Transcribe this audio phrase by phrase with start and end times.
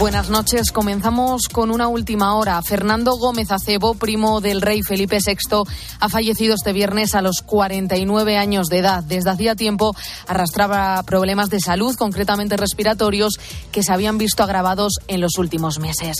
[0.00, 0.72] Buenas noches.
[0.72, 2.62] Comenzamos con una última hora.
[2.62, 5.64] Fernando Gómez Acebo, primo del rey Felipe VI,
[6.00, 9.04] ha fallecido este viernes a los 49 años de edad.
[9.04, 9.94] Desde hacía tiempo
[10.26, 13.38] arrastraba problemas de salud, concretamente respiratorios,
[13.72, 16.16] que se habían visto agravados en los últimos meses.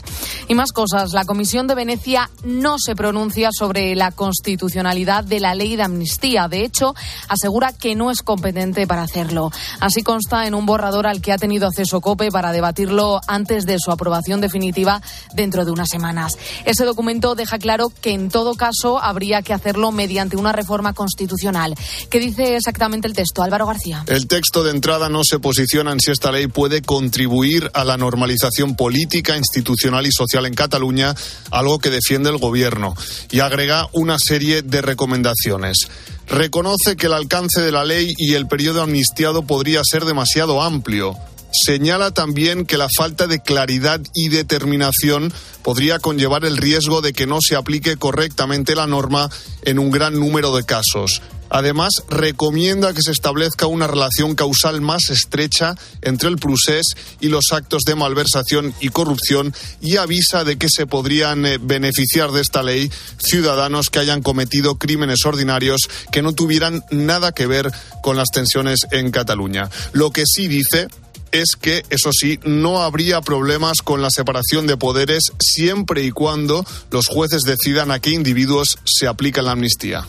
[0.46, 1.14] Y más cosas.
[1.14, 6.48] La Comisión de Venecia no se pronuncia sobre la constitucionalidad de la ley de amnistía.
[6.48, 6.94] De hecho,
[7.28, 9.50] asegura que no es competente para hacerlo.
[9.80, 13.69] Así consta en un borrador al que ha tenido acceso COPE para debatirlo antes de
[13.72, 15.00] de su aprobación definitiva
[15.34, 16.32] dentro de unas semanas.
[16.64, 21.74] Ese documento deja claro que en todo caso habría que hacerlo mediante una reforma constitucional.
[22.10, 24.04] ¿Qué dice exactamente el texto, Álvaro García?
[24.06, 27.96] El texto de entrada no se posiciona en si esta ley puede contribuir a la
[27.96, 31.14] normalización política, institucional y social en Cataluña,
[31.50, 32.94] algo que defiende el Gobierno,
[33.30, 35.88] y agrega una serie de recomendaciones
[36.30, 41.16] reconoce que el alcance de la ley y el periodo amnistiado podría ser demasiado amplio.
[41.52, 47.26] Señala también que la falta de claridad y determinación podría conllevar el riesgo de que
[47.26, 49.28] no se aplique correctamente la norma
[49.62, 51.20] en un gran número de casos.
[51.50, 57.46] Además, recomienda que se establezca una relación causal más estrecha entre el procés y los
[57.50, 62.62] actos de malversación y corrupción y avisa de que se podrían eh, beneficiar de esta
[62.62, 65.80] ley ciudadanos que hayan cometido crímenes ordinarios
[66.12, 69.68] que no tuvieran nada que ver con las tensiones en Cataluña.
[69.92, 70.86] Lo que sí dice
[71.32, 76.64] es que, eso sí, no habría problemas con la separación de poderes siempre y cuando
[76.90, 80.06] los jueces decidan a qué individuos se aplica la amnistía.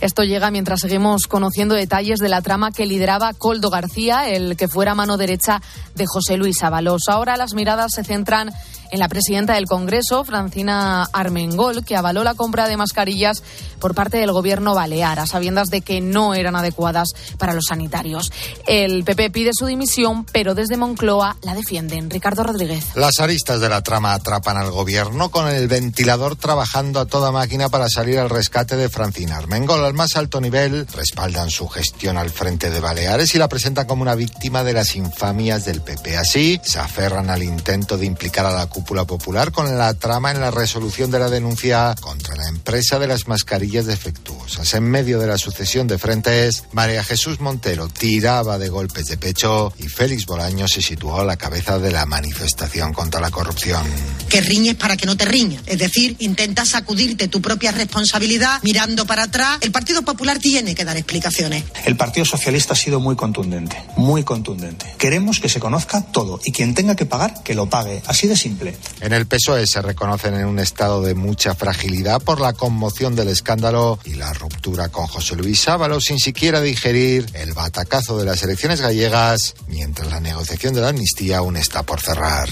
[0.00, 4.68] Esto llega mientras seguimos conociendo detalles de la trama que lideraba Coldo García, el que
[4.68, 5.62] fuera mano derecha
[5.94, 7.04] de José Luis Ábalos.
[7.08, 8.52] Ahora las miradas se centran
[8.90, 13.42] en la presidenta del Congreso, Francina Armengol, que avaló la compra de mascarillas
[13.78, 18.32] por parte del gobierno balear, a sabiendas de que no eran adecuadas para los sanitarios.
[18.66, 22.10] El PP pide su dimisión, pero desde Moncloa la defienden.
[22.10, 22.84] Ricardo Rodríguez.
[22.94, 27.68] Las aristas de la trama atrapan al gobierno con el ventilador trabajando a toda máquina
[27.68, 29.84] para salir al rescate de Francina Armengol.
[29.84, 34.02] Al más alto nivel respaldan su gestión al frente de Baleares y la presentan como
[34.02, 36.16] una víctima de las infamias del PP.
[36.16, 40.38] Así se aferran al intento de implicar a la cúpula popular con la trama en
[40.38, 44.74] la resolución de la denuncia contra la empresa de las mascarillas defectuosas.
[44.74, 49.72] En medio de la sucesión de frentes, María Jesús Montero tiraba de golpes de pecho
[49.78, 53.82] y Félix Bolaño se situó a la cabeza de la manifestación contra la corrupción.
[54.28, 55.62] Que riñes para que no te riñas.
[55.64, 59.56] Es decir, intentas sacudirte tu propia responsabilidad mirando para atrás.
[59.62, 61.64] El Partido Popular tiene que dar explicaciones.
[61.86, 64.96] El Partido Socialista ha sido muy contundente, muy contundente.
[64.98, 68.02] Queremos que se conozca todo y quien tenga que pagar, que lo pague.
[68.06, 68.65] Así de simple.
[69.00, 73.28] En el PSOE se reconocen en un estado de mucha fragilidad por la conmoción del
[73.28, 78.42] escándalo y la ruptura con José Luis Ábalos sin siquiera digerir el batacazo de las
[78.42, 82.48] elecciones gallegas, mientras la negociación de la amnistía aún está por cerrar.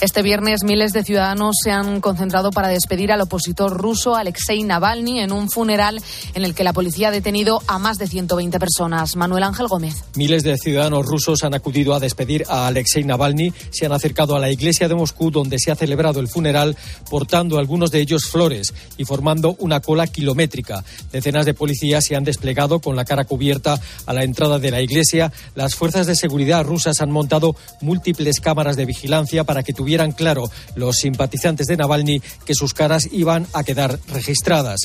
[0.00, 5.20] Este viernes miles de ciudadanos se han concentrado para despedir al opositor ruso Alexei Navalny
[5.20, 6.00] en un funeral
[6.32, 9.14] en el que la policía ha detenido a más de 120 personas.
[9.16, 9.96] Manuel Ángel Gómez.
[10.14, 14.40] Miles de ciudadanos rusos han acudido a despedir a Alexei Navalny, se han acercado a
[14.40, 16.78] la iglesia de Moscú donde se ha celebrado el funeral
[17.10, 20.82] portando algunos de ellos flores y formando una cola kilométrica.
[21.12, 24.80] Decenas de policías se han desplegado con la cara cubierta a la entrada de la
[24.80, 25.30] iglesia.
[25.54, 30.12] Las fuerzas de seguridad rusas han montado múltiples cámaras de vigilancia para que tuvieran tuvieran
[30.12, 34.78] claro los simpatizantes de Navalny que sus caras iban a quedar registradas.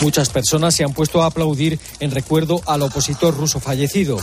[0.00, 4.18] Muchas personas se han puesto a aplaudir en recuerdo al opositor ruso fallecido.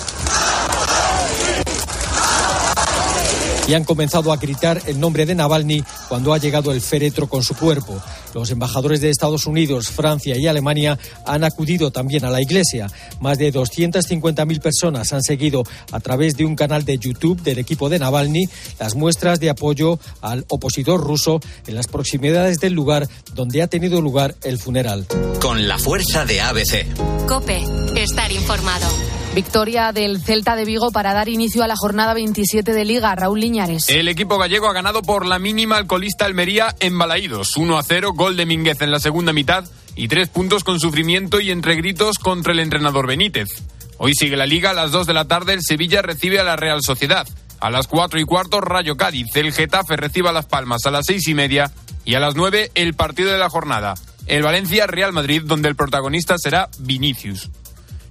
[3.67, 7.43] Y han comenzado a gritar el nombre de Navalny cuando ha llegado el féretro con
[7.43, 8.01] su cuerpo.
[8.33, 12.87] Los embajadores de Estados Unidos, Francia y Alemania han acudido también a la iglesia.
[13.21, 17.89] Más de 250.000 personas han seguido a través de un canal de YouTube del equipo
[17.89, 18.47] de Navalny
[18.79, 24.01] las muestras de apoyo al opositor ruso en las proximidades del lugar donde ha tenido
[24.01, 25.07] lugar el funeral.
[25.40, 26.85] Con la fuerza de ABC.
[27.28, 27.63] Cope,
[27.95, 28.87] estar informado.
[29.35, 33.14] Victoria del Celta de Vigo para dar inicio a la jornada 27 de Liga.
[33.16, 33.90] Raúl Liñares.
[33.90, 37.58] El equipo gallego ha ganado por la mínima al colista Almería en Balaídos.
[37.58, 41.41] 1 a 0, gol de Mínguez en la segunda mitad y tres puntos con sufrimiento
[41.41, 43.49] y entre gritos contra el entrenador Benítez.
[43.97, 44.70] Hoy sigue la Liga.
[44.70, 47.28] A las 2 de la tarde el Sevilla recibe a la Real Sociedad.
[47.59, 49.35] A las 4 y cuarto Rayo Cádiz.
[49.35, 51.73] El Getafe recibe a Las Palmas a las 6 y media.
[52.05, 53.96] Y a las 9 el partido de la jornada.
[54.28, 57.49] El Valencia Real Madrid donde el protagonista será Vinicius.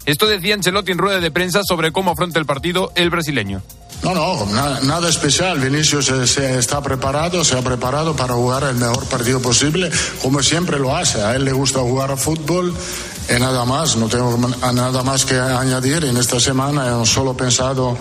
[0.06, 3.62] Esto decía Ancelotti en rueda de prensa sobre cómo afronta el partido el brasileño.
[4.02, 4.46] No, no,
[4.82, 5.58] nada, especial.
[5.58, 9.90] Vinicius se, está preparado, se ha preparado para jugar el mejor partido posible,
[10.20, 11.22] como siempre lo hace.
[11.22, 12.74] A él le gusta jugar a fútbol
[13.34, 13.96] y nada más.
[13.96, 16.04] No tengo nada más que añadir.
[16.04, 17.96] En esta semana hemos solo pensado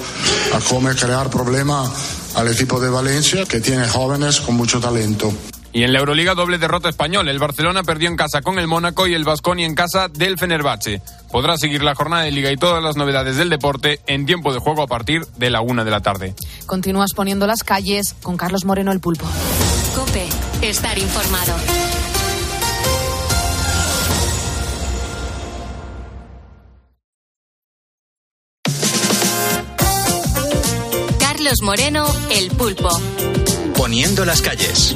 [0.54, 1.90] a cómo crear problemas
[2.36, 5.32] al equipo de Valencia, que tiene jóvenes con mucho talento.
[5.74, 7.28] Y en la Euroliga doble derrota español.
[7.28, 11.02] El Barcelona perdió en casa con el Mónaco y el Vasconi en casa del Fenerbahce.
[11.32, 14.60] Podrá seguir la jornada de liga y todas las novedades del deporte en tiempo de
[14.60, 16.36] juego a partir de la una de la tarde.
[16.68, 19.26] Continúas poniendo las calles con Carlos Moreno el Pulpo.
[19.96, 20.28] Cope,
[20.62, 21.56] estar informado.
[31.20, 32.90] Carlos Moreno el Pulpo.
[33.76, 34.96] Poniendo las calles.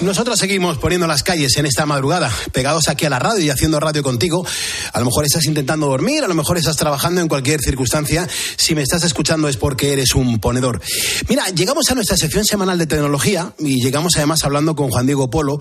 [0.00, 3.80] Nosotros seguimos poniendo las calles en esta madrugada, pegados aquí a la radio y haciendo
[3.80, 4.46] radio contigo.
[4.92, 8.28] A lo mejor estás intentando dormir, a lo mejor estás trabajando en cualquier circunstancia.
[8.56, 10.80] Si me estás escuchando es porque eres un ponedor.
[11.28, 15.30] Mira, llegamos a nuestra sección semanal de tecnología y llegamos además hablando con Juan Diego
[15.30, 15.60] Polo.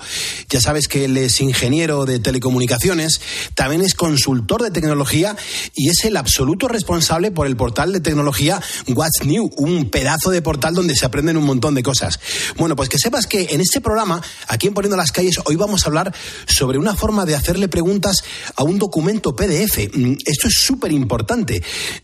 [0.49, 3.19] Ya sabes que él es ingeniero de telecomunicaciones,
[3.55, 5.35] también es consultor de tecnología
[5.73, 10.43] y es el absoluto responsable por el portal de tecnología What's New, un pedazo de
[10.43, 12.19] portal donde se aprenden un montón de cosas.
[12.55, 15.83] Bueno, pues que sepas que en este programa Aquí en Poniendo las Calles hoy vamos
[15.83, 16.13] a hablar
[16.47, 18.23] sobre una forma de hacerle preguntas
[18.55, 19.89] a un documento PDF.
[19.93, 21.63] Mm, esto es súper importante.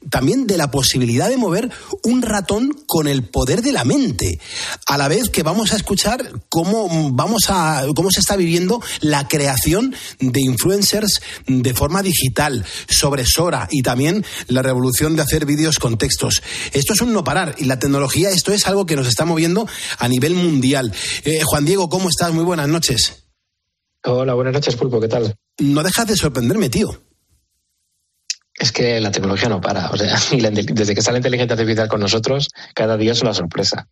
[0.10, 1.70] También de la posibilidad de mover
[2.04, 4.40] un ratón con el poder de la mente.
[4.86, 9.28] A la vez que vamos a escuchar cómo, vamos a, cómo se está viviendo la
[9.28, 15.80] creación de influencers de forma digital, sobre Sora y también la revolución de hacer vídeos
[15.80, 16.42] con textos.
[16.72, 19.68] Esto es un no parar y la tecnología, esto es algo que nos está moviendo
[19.98, 20.94] a nivel mundial.
[21.24, 22.32] Eh, Juan Diego, ¿cómo estás?
[22.32, 23.26] Muy buenas noches.
[24.06, 25.36] Hola, buenas noches, Pulpo, ¿qué tal?
[25.60, 26.90] No dejas de sorprenderme, tío.
[28.56, 29.90] Es que la tecnología no para.
[29.90, 33.88] O sea, desde que está la inteligencia artificial con nosotros, cada día es una sorpresa.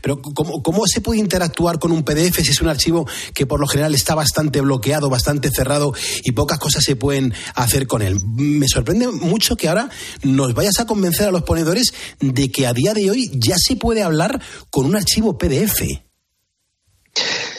[0.00, 3.60] Pero, ¿cómo, ¿cómo, se puede interactuar con un PDF si es un archivo que por
[3.60, 5.92] lo general está bastante bloqueado, bastante cerrado
[6.24, 8.18] y pocas cosas se pueden hacer con él?
[8.24, 9.90] Me sorprende mucho que ahora
[10.22, 13.76] nos vayas a convencer a los ponedores de que a día de hoy ya se
[13.76, 14.40] puede hablar
[14.70, 15.82] con un archivo PDF.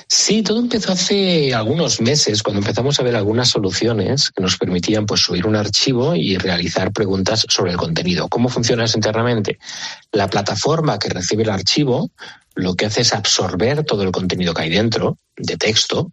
[0.07, 5.05] Sí, todo empezó hace algunos meses, cuando empezamos a ver algunas soluciones que nos permitían
[5.05, 8.29] pues, subir un archivo y realizar preguntas sobre el contenido.
[8.29, 9.59] ¿Cómo funciona eso internamente?
[10.11, 12.11] La plataforma que recibe el archivo
[12.55, 16.11] lo que hace es absorber todo el contenido que hay dentro de texto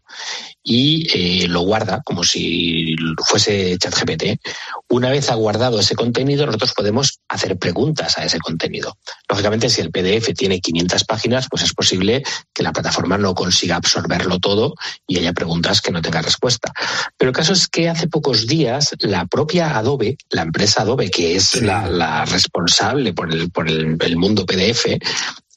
[0.63, 2.97] y eh, lo guarda como si
[3.27, 4.41] fuese ChatGPT.
[4.89, 8.97] Una vez ha guardado ese contenido, nosotros podemos hacer preguntas a ese contenido.
[9.29, 12.23] Lógicamente, si el PDF tiene 500 páginas, pues es posible
[12.53, 14.75] que la plataforma no consiga absorberlo todo
[15.07, 16.73] y haya preguntas que no tengan respuesta.
[17.17, 21.37] Pero el caso es que hace pocos días la propia Adobe, la empresa Adobe, que
[21.37, 24.87] es la, responsable por el, por el mundo PDF,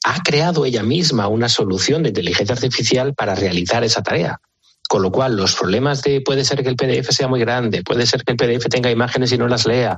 [0.04, 4.38] ha creado ella misma una solución de inteligencia artificial para realizar esa tarea.
[4.86, 8.06] Con lo cual, los problemas de puede ser que el PDF sea muy grande, puede
[8.06, 9.96] ser que el PDF tenga imágenes y no las lea,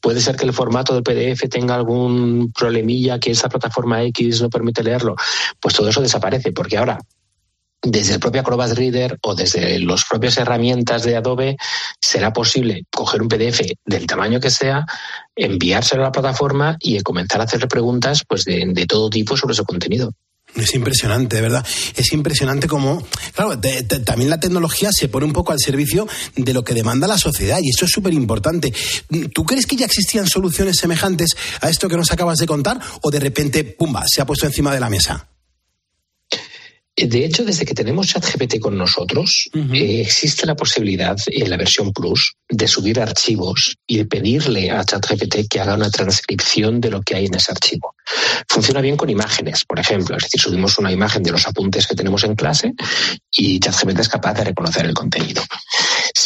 [0.00, 4.48] puede ser que el formato del PDF tenga algún problemilla que esa plataforma X no
[4.48, 5.16] permite leerlo,
[5.60, 7.00] pues todo eso desaparece, porque ahora
[7.82, 11.56] desde el propio Acrobat Reader o desde las propias herramientas de Adobe
[12.00, 14.84] será posible coger un PDF del tamaño que sea,
[15.36, 19.64] enviárselo a la plataforma y comenzar a hacerle preguntas pues de, todo tipo sobre su
[19.64, 20.12] contenido.
[20.56, 21.64] Es impresionante, ¿verdad?
[21.94, 23.60] Es impresionante como, claro,
[24.04, 27.58] también la tecnología se pone un poco al servicio de lo que demanda la sociedad
[27.62, 28.72] y esto es súper importante.
[29.34, 33.10] ¿Tú crees que ya existían soluciones semejantes a esto que nos acabas de contar o
[33.10, 35.28] de repente, pumba, se ha puesto encima de la mesa?
[37.00, 41.92] De hecho, desde que tenemos ChatGPT con nosotros, eh, existe la posibilidad en la versión
[41.92, 47.02] Plus de subir archivos y de pedirle a ChatGPT que haga una transcripción de lo
[47.02, 47.94] que hay en ese archivo.
[48.48, 50.16] Funciona bien con imágenes, por ejemplo.
[50.16, 52.72] Es decir, subimos una imagen de los apuntes que tenemos en clase
[53.30, 55.42] y ChatGPT es capaz de reconocer el contenido.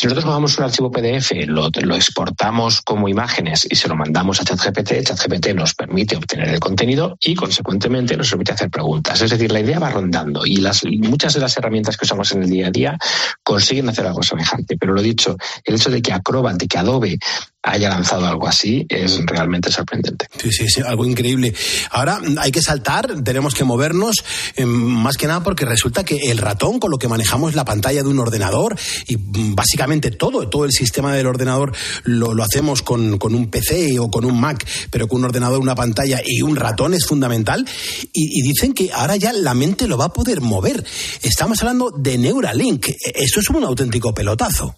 [0.03, 4.45] Si nosotros tomamos un archivo PDF, lo, exportamos como imágenes y se lo mandamos a
[4.45, 9.21] ChatGPT, ChatGPT nos permite obtener el contenido y, consecuentemente, nos permite hacer preguntas.
[9.21, 10.61] Es decir, la idea va rondando y
[11.03, 12.99] muchas de las herramientas que usamos en el día a día
[13.45, 14.77] consiguen hacer algo semejante.
[14.77, 17.21] Pero lo dicho, el hecho de que Acrobat, de que Adobe
[17.63, 20.27] haya lanzado algo así es realmente sorprendente.
[20.41, 21.55] Sí, sí, sí, algo increíble.
[21.91, 24.25] Ahora hay que saltar, tenemos que movernos,
[24.57, 28.03] eh, más que nada porque resulta que el ratón con lo que manejamos la pantalla
[28.03, 28.77] de un ordenador
[29.07, 31.73] y básicamente todo, todo el sistema del ordenador
[32.05, 35.61] lo, lo hacemos con, con, un PC o con un Mac, pero con un ordenador,
[35.61, 37.65] una pantalla y un ratón es fundamental.
[38.13, 40.85] Y, y dicen que ahora ya la mente lo va a poder mover.
[41.23, 42.89] Estamos hablando de Neuralink.
[43.15, 44.77] Esto es un auténtico pelotazo.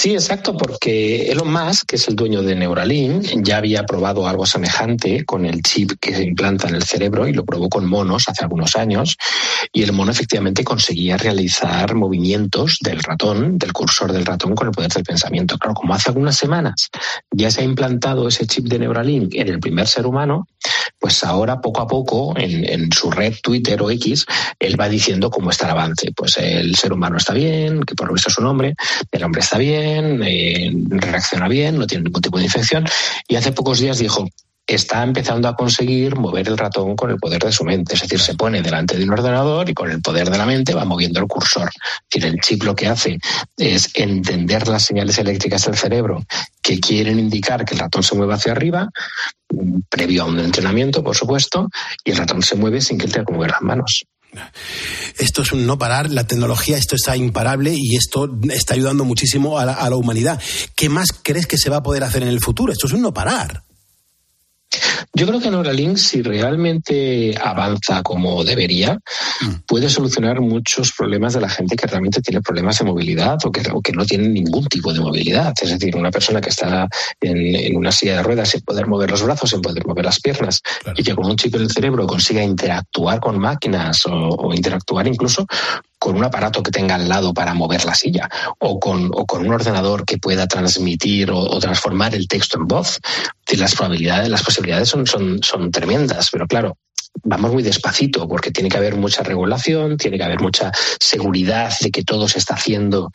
[0.00, 4.46] Sí, exacto, porque Elon Musk, que es el dueño de Neuralink, ya había probado algo
[4.46, 8.26] semejante con el chip que se implanta en el cerebro y lo probó con monos
[8.26, 9.18] hace algunos años.
[9.74, 14.72] Y el mono efectivamente conseguía realizar movimientos del ratón, del cursor del ratón, con el
[14.72, 15.58] poder del pensamiento.
[15.58, 16.88] Claro, como hace algunas semanas
[17.30, 20.48] ya se ha implantado ese chip de Neuralink en el primer ser humano,
[20.98, 24.26] pues ahora poco a poco en, su red Twitter o X,
[24.58, 26.12] él va diciendo cómo está el avance.
[26.14, 28.74] Pues el ser humano está bien, que por lo visto es un hombre,
[29.10, 32.84] el hombre está bien eh, reacciona bien, no tiene ningún tipo de infección.
[33.28, 34.26] Y hace pocos días dijo,
[34.66, 37.94] está empezando a conseguir mover el ratón con el poder de su mente.
[37.94, 40.74] Es decir, se pone delante de un ordenador y con el poder de la mente
[40.74, 41.70] va moviendo el cursor.
[41.74, 43.18] Es decir, el chip lo que hace
[43.56, 46.24] es entender las señales eléctricas del cerebro
[46.62, 48.88] que quieren indicar que el ratón se mueva hacia arriba,
[49.88, 51.68] previo a un entrenamiento, por supuesto,
[52.04, 54.04] y el ratón se mueve sin que él tenga que mover las manos.
[55.18, 59.58] Esto es un no parar, la tecnología, esto está imparable y esto está ayudando muchísimo
[59.58, 60.40] a la, a la humanidad.
[60.76, 62.72] ¿Qué más crees que se va a poder hacer en el futuro?
[62.72, 63.64] Esto es un no parar.
[65.12, 68.98] Yo creo que Neuralink, si realmente avanza como debería,
[69.66, 73.62] puede solucionar muchos problemas de la gente que realmente tiene problemas de movilidad o que,
[73.72, 75.52] o que no tiene ningún tipo de movilidad.
[75.60, 76.88] Es decir, una persona que está
[77.20, 80.20] en, en una silla de ruedas sin poder mover los brazos, sin poder mover las
[80.20, 80.62] piernas,
[80.94, 85.06] y que con un chip en el cerebro consiga interactuar con máquinas o, o interactuar
[85.08, 85.46] incluso
[86.00, 88.28] con un aparato que tenga al lado para mover la silla
[88.58, 92.98] o con, o con un ordenador que pueda transmitir o, transformar el texto en voz.
[93.52, 96.78] Las probabilidades, las posibilidades son, son tremendas, pero claro,
[97.22, 101.90] vamos muy despacito porque tiene que haber mucha regulación, tiene que haber mucha seguridad de
[101.90, 103.10] que todo se está haciendo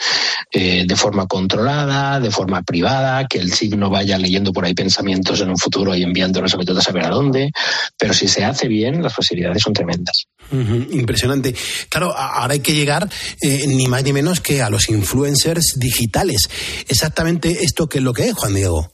[0.51, 4.73] eh, de forma controlada, de forma privada, que el SIG no vaya leyendo por ahí
[4.73, 7.51] pensamientos en un futuro y enviándolos a a saber a dónde.
[7.97, 10.25] Pero si se hace bien, las posibilidades son tremendas.
[10.51, 11.55] Impresionante.
[11.89, 13.09] Claro, ahora hay que llegar
[13.41, 16.49] eh, ni más ni menos que a los influencers digitales.
[16.87, 18.91] Exactamente esto que es lo que es, Juan Diego.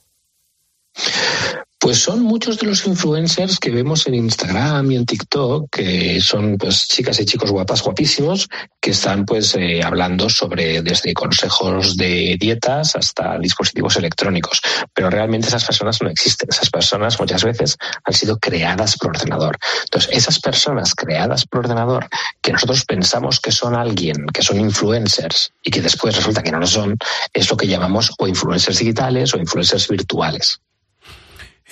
[1.81, 6.55] Pues son muchos de los influencers que vemos en Instagram y en TikTok, que son
[6.59, 8.47] pues chicas y chicos guapas, guapísimos,
[8.79, 14.61] que están pues eh, hablando sobre desde consejos de dietas hasta dispositivos electrónicos.
[14.93, 16.49] Pero realmente esas personas no existen.
[16.51, 19.57] Esas personas muchas veces han sido creadas por ordenador.
[19.85, 22.07] Entonces, esas personas creadas por ordenador,
[22.43, 26.59] que nosotros pensamos que son alguien, que son influencers, y que después resulta que no
[26.59, 26.95] lo son,
[27.33, 30.61] es lo que llamamos o influencers digitales o influencers virtuales.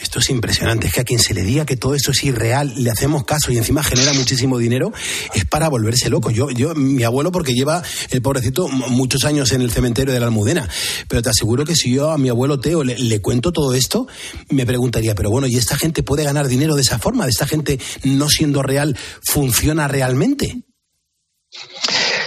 [0.01, 2.73] Esto es impresionante, es que a quien se le diga que todo esto es irreal,
[2.77, 4.93] le hacemos caso y encima genera muchísimo dinero,
[5.33, 6.31] es para volverse loco.
[6.31, 10.27] Yo, yo, mi abuelo, porque lleva el pobrecito muchos años en el cementerio de la
[10.27, 10.69] Almudena,
[11.07, 14.07] pero te aseguro que si yo a mi abuelo Teo le, le cuento todo esto,
[14.49, 17.25] me preguntaría, pero bueno, ¿y esta gente puede ganar dinero de esa forma?
[17.25, 20.63] ¿De esta gente no siendo real funciona realmente?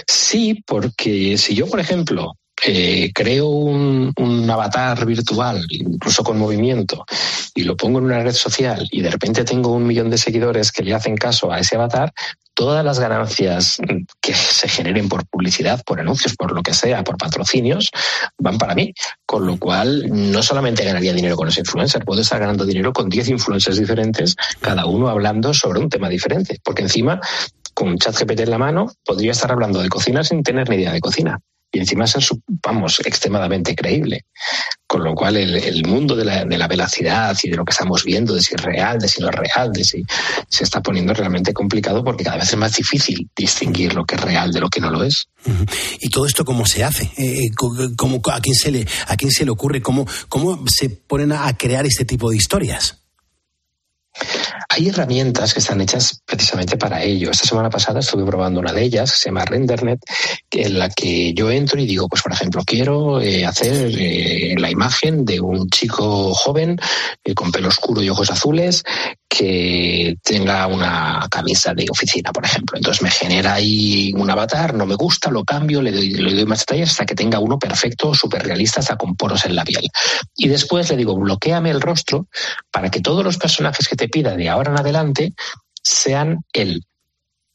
[0.07, 2.33] Sí, porque si yo, por ejemplo,
[2.65, 7.05] eh, creo un, un, avatar virtual, incluso con movimiento,
[7.53, 10.71] y lo pongo en una red social y de repente tengo un millón de seguidores
[10.71, 12.13] que le hacen caso a ese avatar,
[12.53, 13.79] todas las ganancias
[14.21, 17.89] que se generen por publicidad, por anuncios, por lo que sea, por patrocinios,
[18.37, 18.93] van para mí.
[19.25, 23.09] Con lo cual, no solamente ganaría dinero con ese influencer, puedo estar ganando dinero con
[23.09, 26.59] 10 influencers diferentes, cada uno hablando sobre un tema diferente.
[26.63, 27.19] Porque encima,
[27.73, 31.01] con ChatGPT en la mano, podría estar hablando de cocina sin tener ni idea de
[31.01, 31.39] cocina
[31.73, 32.23] y encima ser,
[32.63, 34.25] vamos, extremadamente creíble.
[34.85, 37.71] Con lo cual el, el mundo de la, de la, velocidad y de lo que
[37.71, 40.03] estamos viendo, de si es real, de si no es real, de si
[40.47, 44.21] se está poniendo realmente complicado porque cada vez es más difícil distinguir lo que es
[44.21, 45.29] real de lo que no lo es.
[45.99, 47.11] ¿Y todo esto cómo se hace?
[47.17, 49.81] Eh, ¿cómo, a, quién se le, ¿A quién se le ocurre?
[49.81, 52.99] ¿Cómo, cómo se ponen a crear este tipo de historias?
[54.75, 57.29] Hay herramientas que están hechas precisamente para ello.
[57.29, 59.99] Esta semana pasada estuve probando una de ellas, se llama RenderNet,
[60.49, 64.71] en la que yo entro y digo, pues por ejemplo, quiero eh, hacer eh, la
[64.71, 66.79] imagen de un chico joven
[67.23, 68.83] eh, con pelo oscuro y ojos azules
[69.35, 72.77] que tenga una camisa de oficina, por ejemplo.
[72.77, 76.45] Entonces me genera ahí un avatar, no me gusta, lo cambio, le doy, le doy
[76.45, 79.89] más detalles hasta que tenga uno perfecto, súper realista, hasta con poros en la piel.
[80.35, 82.27] Y después le digo, bloqueame el rostro
[82.71, 85.33] para que todos los personajes que te pida de ahora en adelante
[85.81, 86.85] sean él.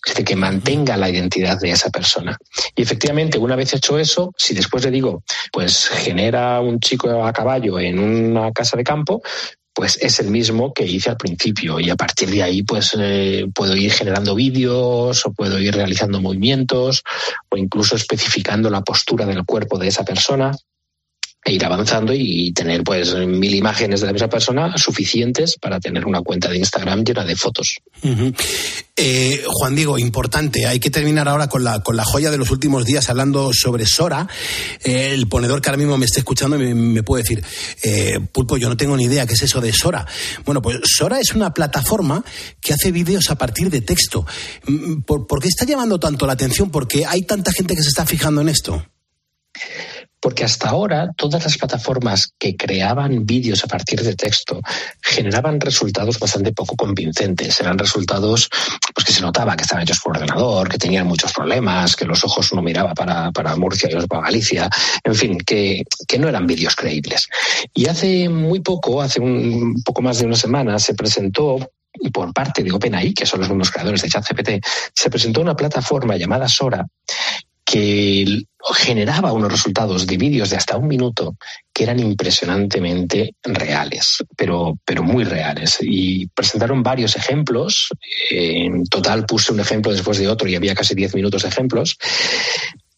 [0.04, 2.36] Es decir, que mantenga la identidad de esa persona.
[2.74, 7.32] Y efectivamente, una vez hecho eso, si después le digo, pues genera un chico a
[7.32, 9.22] caballo en una casa de campo,
[9.78, 11.78] pues es el mismo que hice al principio.
[11.78, 16.20] Y a partir de ahí pues eh, puedo ir generando vídeos o puedo ir realizando
[16.20, 17.04] movimientos
[17.48, 20.50] o incluso especificando la postura del cuerpo de esa persona
[21.48, 26.04] e ir avanzando y tener pues mil imágenes de la misma persona suficientes para tener
[26.04, 27.78] una cuenta de Instagram llena de fotos.
[28.96, 32.50] Eh, Juan Diego, importante, hay que terminar ahora con la, con la joya de los
[32.50, 34.28] últimos días hablando sobre Sora.
[34.84, 37.42] Eh, el ponedor que ahora mismo me está escuchando me, puede decir,
[37.82, 40.06] eh, Pulpo, yo no tengo ni idea qué es eso de Sora.
[40.44, 42.22] Bueno, pues Sora es una plataforma
[42.60, 44.26] que hace vídeos a partir de texto.
[44.66, 46.70] Mm, ¿Por, ¿Por qué está llamando tanto la atención?
[46.70, 48.84] Porque hay tanta gente que se está fijando en esto.
[50.20, 54.60] Porque hasta ahora todas las plataformas que creaban vídeos a partir de texto
[55.00, 57.60] generaban resultados bastante poco convincentes.
[57.60, 58.48] Eran resultados
[58.94, 62.24] pues, que se notaba que estaban hechos por ordenador, que tenían muchos problemas, que los
[62.24, 64.68] ojos uno miraba para, para Murcia y otro para Galicia.
[65.04, 67.28] En fin, que, que no eran vídeos creíbles.
[67.74, 71.58] Y hace muy poco, hace un poco más de una semana, se presentó
[72.12, 76.16] por parte de OpenAI, que son los mismos creadores de ChatGPT, se presentó una plataforma
[76.16, 76.86] llamada Sora
[77.70, 78.24] que
[78.74, 81.36] generaba unos resultados de vídeos de hasta un minuto
[81.72, 85.76] que eran impresionantemente reales, pero, pero muy reales.
[85.82, 87.90] Y presentaron varios ejemplos.
[88.30, 91.98] En total puse un ejemplo después de otro y había casi 10 minutos de ejemplos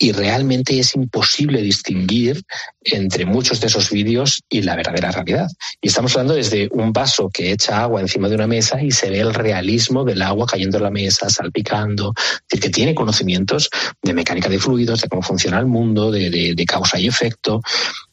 [0.03, 2.43] y realmente es imposible distinguir
[2.83, 5.49] entre muchos de esos vídeos y la verdadera realidad.
[5.79, 9.11] Y estamos hablando desde un vaso que echa agua encima de una mesa y se
[9.11, 13.69] ve el realismo del agua cayendo en la mesa, salpicando, es decir, que tiene conocimientos
[14.01, 17.61] de mecánica de fluidos, de cómo funciona el mundo, de, de causa y efecto.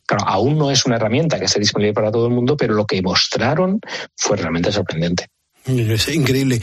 [0.05, 2.85] Claro, aún no es una herramienta que esté disponible para todo el mundo, pero lo
[2.85, 3.79] que mostraron
[4.17, 5.29] fue realmente sorprendente.
[5.93, 6.61] Es increíble.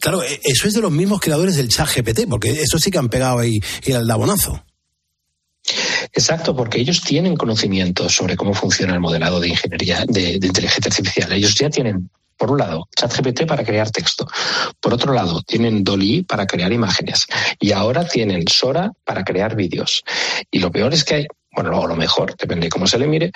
[0.00, 2.98] Claro, e, eso es de los mismos creadores del chat GPT, porque eso sí que
[2.98, 4.62] han pegado ahí el aldabonazo.
[6.12, 11.32] Exacto, porque ellos tienen conocimiento sobre cómo funciona el modelado de ingeniería de, inteligencia artificial.
[11.32, 14.28] Ellos ya tienen por un lado, ChatGPT para crear texto.
[14.78, 17.26] Por otro lado, tienen Dolly para crear imágenes.
[17.58, 20.04] Y ahora tienen Sora para crear vídeos.
[20.50, 23.06] Y lo peor es que hay, bueno, o lo mejor, depende de cómo se le
[23.06, 23.32] mire,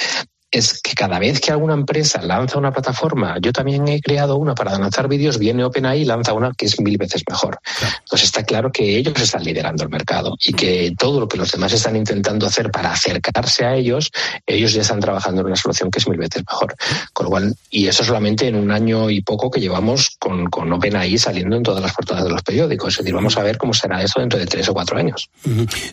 [0.50, 4.54] es que cada vez que alguna empresa lanza una plataforma, yo también he creado una
[4.54, 7.59] para lanzar vídeos, viene OpenAI y lanza una que es mil veces mejor.
[8.00, 11.52] Entonces está claro que ellos están liderando el mercado y que todo lo que los
[11.52, 14.11] demás están intentando hacer para acercarse a ellos,
[14.47, 16.75] ellos ya están trabajando en una solución que es mil veces mejor.
[17.12, 20.73] Con lo cual, y eso solamente en un año y poco que llevamos con, con
[20.73, 22.95] OpenAI saliendo en todas las portadas de los periódicos.
[22.95, 25.30] Es decir, vamos a ver cómo será eso dentro de tres o cuatro años.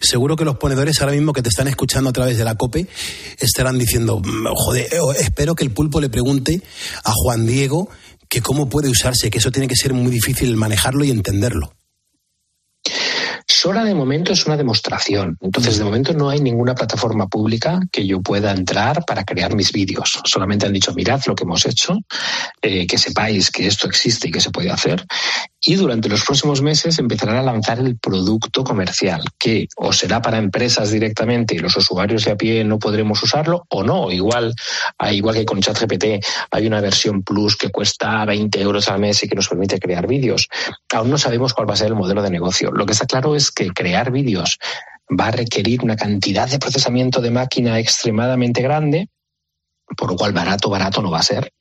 [0.01, 2.87] Seguro que los ponedores ahora mismo que te están escuchando a través de la COPE
[3.39, 4.21] estarán diciendo
[4.55, 6.61] joder, eh, espero que el pulpo le pregunte
[7.03, 7.89] a Juan Diego
[8.29, 11.73] que cómo puede usarse, que eso tiene que ser muy difícil manejarlo y entenderlo.
[13.49, 15.37] Sola de momento es una demostración.
[15.39, 19.71] Entonces, de momento no hay ninguna plataforma pública que yo pueda entrar para crear mis
[19.71, 20.19] vídeos.
[20.25, 21.97] Solamente han dicho, mirad lo que hemos hecho,
[22.61, 25.05] eh, que sepáis que esto existe y que se puede hacer.
[25.59, 30.37] Y durante los próximos meses empezarán a lanzar el producto comercial, que o será para
[30.37, 34.11] empresas directamente y los usuarios de a pie no podremos usarlo, o no.
[34.11, 34.53] Igual,
[35.11, 39.27] igual que con ChatGPT hay una versión Plus que cuesta 20 euros al mes y
[39.27, 40.47] que nos permite crear vídeos.
[40.93, 42.71] Aún no sabemos cuál va a ser el modelo de negocio.
[42.71, 44.59] Lo que está claro es que crear vídeos
[45.09, 49.09] va a requerir una cantidad de procesamiento de máquina extremadamente grande,
[49.95, 51.51] por lo cual barato, barato no va a ser.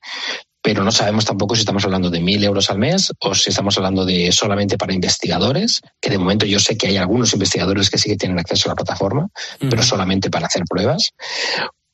[0.67, 3.77] Pero no sabemos tampoco si estamos hablando de mil euros al mes o si estamos
[3.77, 7.97] hablando de solamente para investigadores, que de momento yo sé que hay algunos investigadores que
[7.97, 9.29] sí que tienen acceso a la plataforma,
[9.61, 11.13] pero solamente para hacer pruebas,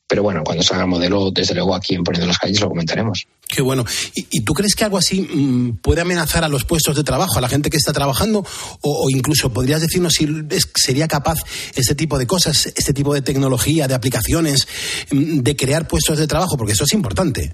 [0.07, 3.27] pero bueno, cuando salga el modelo, desde luego aquí en Poniendo las Calles lo comentaremos.
[3.47, 3.85] Qué bueno.
[4.15, 7.41] ¿Y, tú crees que algo así mm, puede amenazar a los puestos de trabajo, a
[7.41, 8.43] la gente que está trabajando?
[8.81, 10.27] O, incluso podrías decirnos si
[10.73, 11.37] sería capaz
[11.75, 14.67] este tipo de cosas, este tipo de tecnología, de aplicaciones,
[15.11, 16.57] mm, de crear puestos de trabajo?
[16.57, 17.51] Porque eso es importante.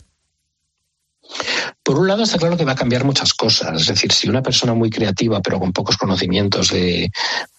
[1.83, 3.81] Por un lado, está claro que va a cambiar muchas cosas.
[3.81, 7.09] Es decir, si una persona muy creativa, pero con pocos conocimientos de,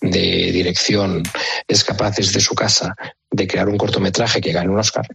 [0.00, 1.22] dirección,
[1.66, 2.94] es capaz desde su casa
[3.30, 5.06] de crear un cortometraje que gane un Oscar,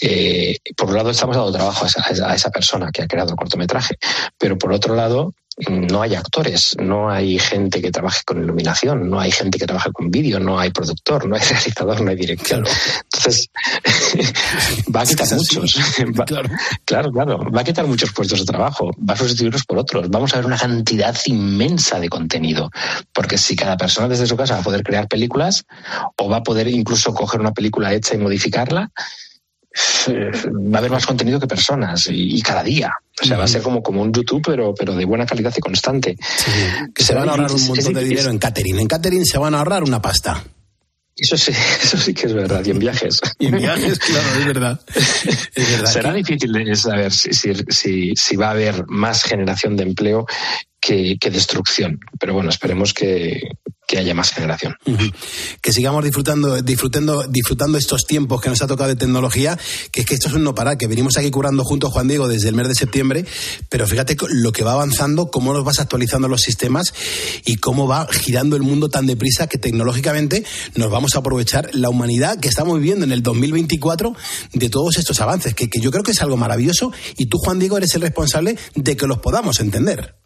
[0.00, 3.96] eh, por un lado estamos dando trabajo a esa, persona que ha creado el cortometraje,
[4.38, 5.32] pero por otro lado
[5.70, 9.90] no hay actores, no hay gente que trabaje con iluminación, no hay gente que trabaje
[9.90, 12.62] con vídeo, no hay productor, no hay realizador, no hay director.
[13.26, 13.50] Entonces,
[14.94, 15.74] va a quitar muchos.
[16.26, 16.48] claro.
[16.84, 20.08] claro, claro, va a quitar muchos puestos de trabajo, va a sustituirlos por otros.
[20.10, 22.70] Vamos a ver una cantidad inmensa de contenido,
[23.12, 25.64] porque si cada persona desde su casa va a poder crear películas
[26.16, 28.92] o va a poder incluso coger una película hecha y modificarla,
[30.08, 32.92] va a haber más contenido que personas y, cada día.
[33.20, 35.60] O sea, va a ser como, como un YouTube, pero, pero de buena calidad y
[35.60, 36.16] constante.
[36.94, 38.78] Que se van a ahorrar un montón de dinero en catering.
[38.78, 40.44] En catering se van a ahorrar una pasta.
[41.16, 41.52] Eso sí,
[41.82, 42.64] eso sí que es verdad.
[42.64, 43.20] Y en viajes.
[43.38, 44.80] Y en viajes, claro, es verdad.
[45.86, 50.26] Será difícil de saber si, si, si, va a haber más generación de empleo
[50.86, 51.98] que, destrucción.
[52.18, 53.40] Pero bueno, esperemos que,
[53.96, 54.76] haya más generación.
[55.62, 59.58] Que sigamos disfrutando, disfrutando, disfrutando estos tiempos que nos ha tocado de tecnología,
[59.90, 62.08] que es que esto es un no parar, que venimos aquí curando junto a Juan
[62.08, 63.24] Diego desde el mes de septiembre,
[63.68, 66.92] pero fíjate lo que va avanzando, cómo nos vas actualizando los sistemas
[67.44, 70.44] y cómo va girando el mundo tan deprisa que tecnológicamente
[70.74, 74.14] nos vamos a aprovechar la humanidad que estamos viviendo en el 2024
[74.52, 77.58] de todos estos avances, que, que yo creo que es algo maravilloso y tú, Juan
[77.58, 80.25] Diego, eres el responsable de que los podamos entender.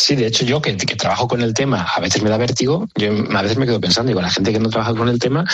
[0.00, 3.10] Sí, de hecho yo que, trabajo con el tema, a veces me da vértigo, yo
[3.36, 5.44] a veces me quedo pensando, digo, la gente que no trabaja con el tema,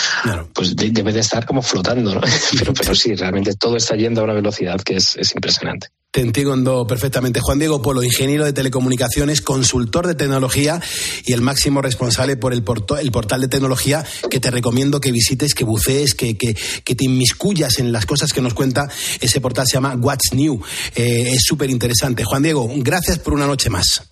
[0.53, 2.21] pues debe de estar como flotando, ¿no?
[2.57, 5.89] pero, pero sí, realmente todo está yendo a una velocidad que es, es impresionante.
[6.11, 7.41] Te entiendo perfectamente.
[7.41, 10.81] Juan Diego Polo, ingeniero de telecomunicaciones, consultor de tecnología
[11.25, 12.63] y el máximo responsable por el,
[13.01, 16.55] el portal de tecnología que te recomiendo que visites, que bucees, que, que,
[16.85, 19.67] que te inmiscuyas en las cosas que nos cuenta ese portal.
[19.67, 20.61] Se llama What's New.
[20.95, 22.23] Eh, es súper interesante.
[22.23, 24.07] Juan Diego, gracias por una noche más.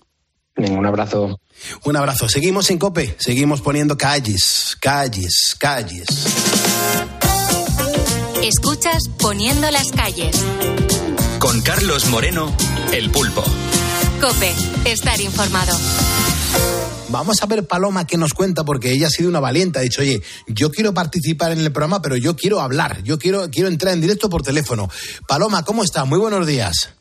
[0.56, 1.40] Un abrazo.
[1.84, 2.28] Un abrazo.
[2.28, 6.06] Seguimos en COPE, seguimos poniendo calles, calles, calles.
[8.42, 10.44] Escuchas Poniendo las calles.
[11.40, 12.54] Con Carlos Moreno,
[12.92, 13.42] El Pulpo.
[14.20, 15.76] COPE, estar informado.
[17.08, 19.78] Vamos a ver Paloma qué nos cuenta, porque ella ha sido una valiente.
[19.78, 23.02] Ha dicho, oye, yo quiero participar en el programa, pero yo quiero hablar.
[23.02, 24.88] Yo quiero, quiero entrar en directo por teléfono.
[25.28, 26.06] Paloma, ¿cómo estás?
[26.06, 26.94] Muy buenos días.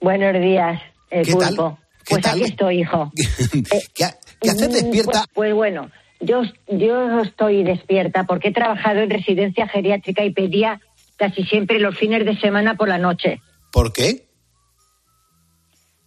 [0.00, 1.78] Buenos días, el ¿Qué pulpo.
[2.08, 2.32] Pues tal?
[2.34, 3.12] aquí estoy, hijo.
[3.94, 4.04] ¿Qué,
[4.40, 5.12] qué haces despierta?
[5.12, 5.90] Pues, pues bueno,
[6.20, 10.80] yo, yo estoy despierta porque he trabajado en residencia geriátrica y pedía
[11.16, 13.40] casi siempre los fines de semana por la noche.
[13.72, 14.26] ¿Por qué?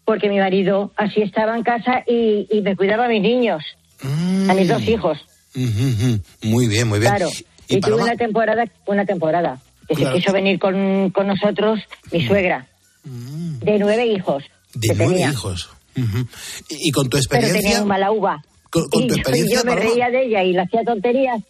[0.05, 3.63] Porque mi marido así estaba en casa y, y me cuidaba a mis niños,
[4.03, 5.19] a mis dos hijos.
[5.55, 6.19] Ujú, ujú.
[6.43, 7.11] Muy bien, muy bien.
[7.15, 7.29] Claro.
[7.67, 10.15] Y, Y, tuve una temporada, una temporada, que Claro.
[10.15, 11.79] se quiso venir con, con nosotros
[12.11, 12.65] mi suegra,
[13.03, 14.43] de nueve hijos.
[14.73, 15.29] de nueve tenía.
[15.31, 15.69] hijos.
[15.97, 16.27] Ujú.
[16.69, 18.43] Y y con tu Pero tenía experiencia, un mala uva.
[18.69, 20.83] con, con y tu yo- experiencia, yo, me Paloma, reía de ella y le hacía
[20.83, 21.41] tonterías.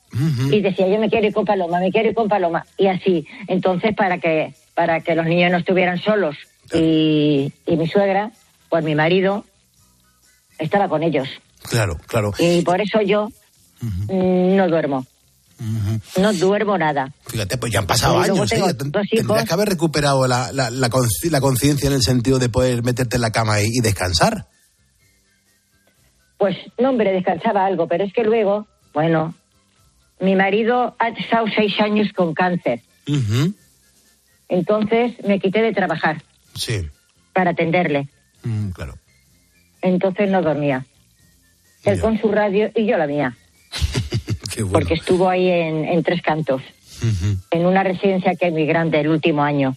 [0.51, 3.25] Y decía yo me quiero ir con Paloma, me quiero ir con Paloma y así.
[3.47, 6.35] Entonces para que para que los niños no estuvieran solos.
[6.73, 8.31] Y, y mi suegra,
[8.69, 9.43] pues mi marido
[10.57, 11.27] estaba con ellos.
[11.69, 12.31] Claro, claro.
[12.39, 13.27] y por eso yo
[13.81, 15.05] mm, no duermo,
[16.17, 17.13] no duermo nada.
[17.27, 18.51] Fíjate, pues ya han pasado Y años.
[18.51, 18.73] ¿eh?
[18.73, 22.83] Tendrías que haber recuperado la, la, la consci- la conciencia en el sentido de poder
[22.83, 24.47] meterte en la cama y, y descansar.
[26.37, 29.35] Pues no hombre descansaba algo, pero es que luego, bueno,
[30.21, 32.81] mi marido ha estado seis años con cáncer,
[34.47, 36.23] entonces me quité de trabajar
[36.55, 36.87] Sí,
[37.33, 38.07] para atenderle.
[38.43, 38.95] Mm, claro.
[39.81, 40.85] entonces no dormía.
[41.83, 43.37] Él con su radio y yo la mía,
[44.63, 44.79] bueno.
[44.79, 46.61] porque estuvo ahí en, en Tres Cantos,
[47.51, 49.75] en una residencia que es muy grande el último año.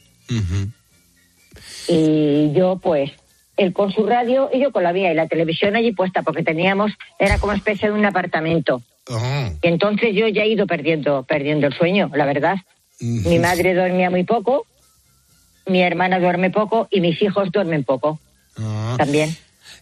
[1.89, 3.11] Y yo, pues,
[3.57, 6.43] él con su radio y yo con la mía, y la televisión allí puesta, porque
[6.43, 8.83] teníamos, era como especie de un apartamento.
[9.63, 12.57] Y entonces yo ya he ido perdiendo, perdiendo el sueño, la verdad.
[13.01, 14.65] Mi madre dormía muy poco,
[15.67, 18.19] mi hermana duerme poco y mis hijos duermen poco
[18.59, 18.95] Ah.
[18.99, 19.35] también.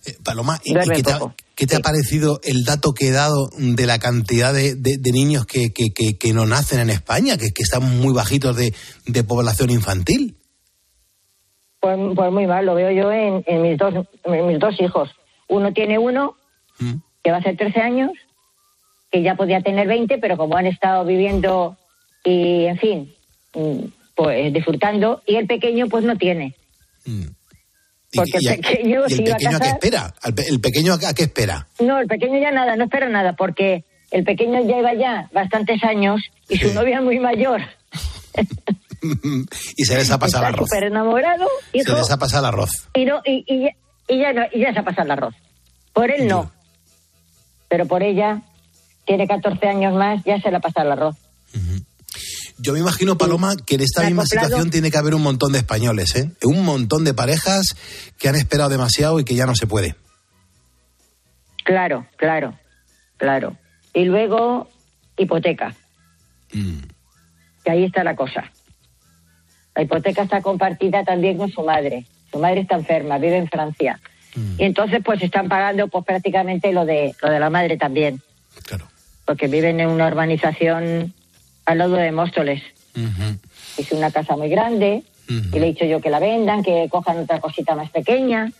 [0.06, 1.20] Eh, Paloma, ¿y, qué, te ha,
[1.54, 5.12] qué te ha parecido el dato que he dado de la cantidad de, de- de
[5.12, 8.72] niños que, que, que- que no nacen en España, que, que están muy bajitos de,
[9.06, 10.36] de población infantil?
[11.80, 15.10] Pues, pues muy mal, lo veo yo en, en mis, dos, en mis dos hijos.
[15.48, 16.36] Uno tiene uno,
[16.78, 16.94] Mm.
[17.22, 18.10] que va a ser 13 años,
[19.12, 21.76] que ya podía tener 20, pero como han estado viviendo
[22.24, 23.14] y, en fin,
[23.54, 23.84] mm,
[24.14, 26.54] pues disfrutando, y el pequeño pues no tiene.
[27.04, 27.26] ¿Y,
[28.12, 30.14] Porque el y a- pequeño y se el iba a pequeño a qué espera?
[30.23, 31.66] ¿Al pe- ¿El pequeño a qué espera?
[31.81, 36.20] No, el pequeño ya nada, no espera nada, porque el pequeño lleva ya bastantes años
[36.49, 37.61] y su novia es muy mayor.
[39.77, 40.68] y se les ha pasado el arroz.
[40.68, 42.70] súper enamorado, Se hijo, les ha pasado el arroz.
[42.94, 43.70] y, no, y, y ya,
[44.09, 45.35] y ya no, y ya se ha pasado el arroz.
[45.92, 46.51] Por él no,
[47.68, 48.42] pero por ella,
[49.07, 51.16] tiene 14 años más, ya se le ha pasado el arroz.
[52.61, 55.59] Yo me imagino, Paloma, que en esta misma situación tiene que haber un montón de
[55.59, 56.31] españoles, ¿eh?
[56.44, 57.75] Un montón de parejas
[58.18, 59.94] que han esperado demasiado y que ya no se puede.
[61.64, 62.59] Claro, claro,
[63.16, 63.57] claro.
[63.94, 64.68] Y luego,
[65.16, 65.75] hipoteca.
[66.53, 66.81] Mm.
[67.64, 68.51] Que ahí está la cosa.
[69.75, 72.07] La hipoteca está compartida también con su madre.
[72.31, 74.01] Su madre está enferma, vive en Francia.
[74.35, 74.61] Mm.
[74.61, 78.20] Y entonces, pues están pagando pues prácticamente lo de lo de la madre también.
[78.66, 78.87] Claro.
[79.25, 81.14] Porque viven en una urbanización
[81.66, 82.62] al lado de Móstoles.
[83.77, 85.03] Es una casa muy grande.
[85.29, 88.51] Y le he dicho yo que la vendan, que cojan otra cosita más pequeña.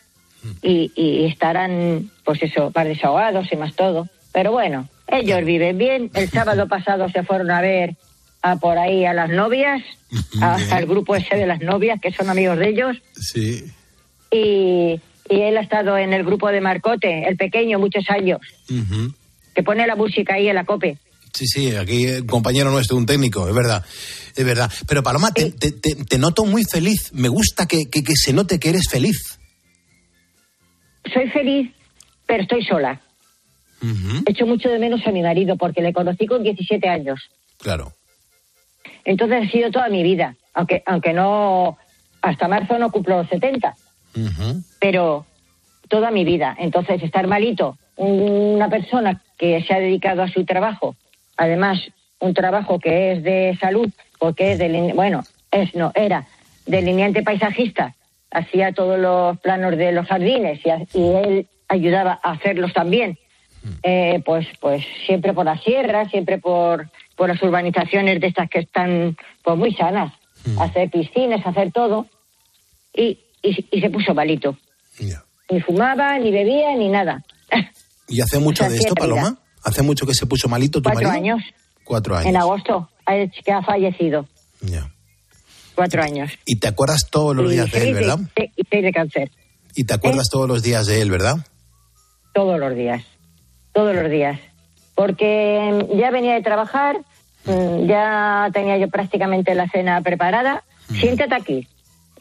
[0.63, 4.09] Y, y estarán, pues eso, más desahogados y más todo.
[4.33, 6.11] Pero bueno, ellos viven bien.
[6.15, 7.97] El sábado pasado se fueron a ver
[8.43, 9.83] a por ahí a las novias,
[10.41, 12.97] a- al grupo ese de las novias, que son amigos de ellos.
[13.21, 13.65] Sí.
[14.31, 18.41] Y, y él ha estado en el grupo de Marcote, el pequeño, muchos años,
[19.55, 20.97] que pone la música ahí en la COPE.
[21.33, 23.85] Sí, sí, aquí eh, compañero nuestro, un técnico, es verdad,
[24.37, 24.71] es verdad.
[24.87, 27.13] Pero Paloma, te, te- te- te noto muy feliz.
[27.13, 29.39] Me gusta que, que- que se note que eres feliz.
[31.13, 31.71] Soy feliz,
[32.27, 33.01] pero estoy sola.
[34.27, 37.19] Echo mucho de menos a mi marido porque le conocí con 17 años.
[37.59, 37.93] Claro.
[39.07, 41.79] Entonces ha sido toda mi vida, aunque, aunque no,
[42.21, 43.75] hasta marzo no cumplo los 70,
[44.79, 45.25] pero
[45.89, 46.55] toda mi vida.
[46.59, 50.95] Entonces estar malito, una persona que se ha dedicado a su trabajo,
[51.41, 51.79] además
[52.21, 56.27] un trabajo que es de salud, porque es deline- bueno, es no, era
[56.67, 57.95] delineante paisajista,
[58.31, 60.61] hacía todos los planos de los jardines
[60.95, 63.19] y, él ayudaba a hacerlos también.
[63.83, 68.61] Eh, pues, pues siempre por las sierras, siempre por, por las urbanizaciones de estas que
[68.61, 70.13] están pues muy sanas,
[70.59, 72.07] hacer piscinas, hacer todo,
[72.95, 74.57] y, y, y se puso malito.
[75.51, 77.23] Ni fumaba, ni bebía, ni nada.
[78.09, 78.95] ¿Y hace mucho O sea, de esto.
[78.95, 79.39] Paloma?
[79.65, 81.35] ¿Hace mucho que se puso malito tu Cuatro marido?
[81.35, 81.45] años,
[81.85, 82.29] Cuatro años.
[82.29, 84.27] en agosto, ha- que ha fallecido.
[85.75, 86.31] Cuatro años.
[86.45, 88.19] Y te acuerdas todos los Y días de él, ¿verdad?
[88.37, 89.31] y seis de cáncer,
[89.75, 90.31] Y te acuerdas ¿Eh?
[90.33, 91.37] todos los días de él, ¿verdad?
[92.35, 93.03] todos los días,
[93.73, 94.39] todos los días.
[94.95, 96.99] Porque mm, ya venía de trabajar,
[97.45, 100.63] mm, ya tenía yo prácticamente la cena preparada.
[101.01, 101.69] Siéntate aquí.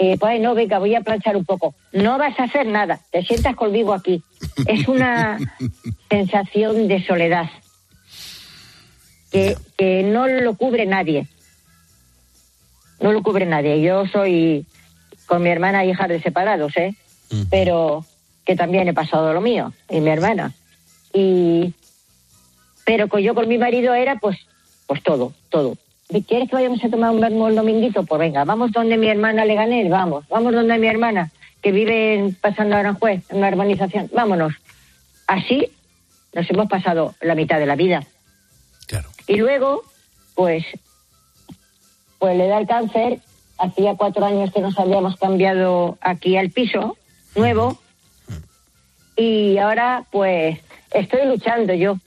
[0.01, 1.75] Eh, pues no, venga, voy a planchar un poco.
[1.91, 4.23] No vas a hacer nada, te sientas conmigo aquí.
[4.65, 5.37] Es una
[6.09, 7.49] sensación de soledad
[9.29, 11.27] que, que no lo cubre nadie.
[13.01, 13.81] No lo cubre nadie.
[13.81, 14.65] Yo soy
[15.25, 16.95] con mi hermana hija de separados, ¿eh?
[17.49, 18.05] Pero
[18.45, 20.53] que también he pasado lo mío, y mi hermana.
[21.13, 21.73] Y
[22.85, 24.37] pero con yo con mi marido era pues
[24.87, 25.77] pues todo, todo.
[26.09, 28.03] ¿Quieres que vayamos a tomar un vermo el dominguito?
[28.03, 30.27] Pues venga, vamos donde mi hermana Leganés, vamos.
[30.27, 34.09] Vamos donde mi hermana, que vive pasando a Aranjuez, en una urbanización.
[34.11, 34.53] Vámonos.
[35.27, 35.71] Así
[36.33, 38.03] nos hemos pasado la mitad de la vida.
[39.27, 39.83] Y luego,
[40.33, 40.65] pues,
[42.17, 43.19] pues le da el cáncer.
[43.59, 46.97] Hacía cuatro años que nos habíamos cambiado aquí al piso
[47.35, 47.77] nuevo.
[49.15, 50.57] Y ahora, pues,
[50.91, 51.97] estoy luchando yo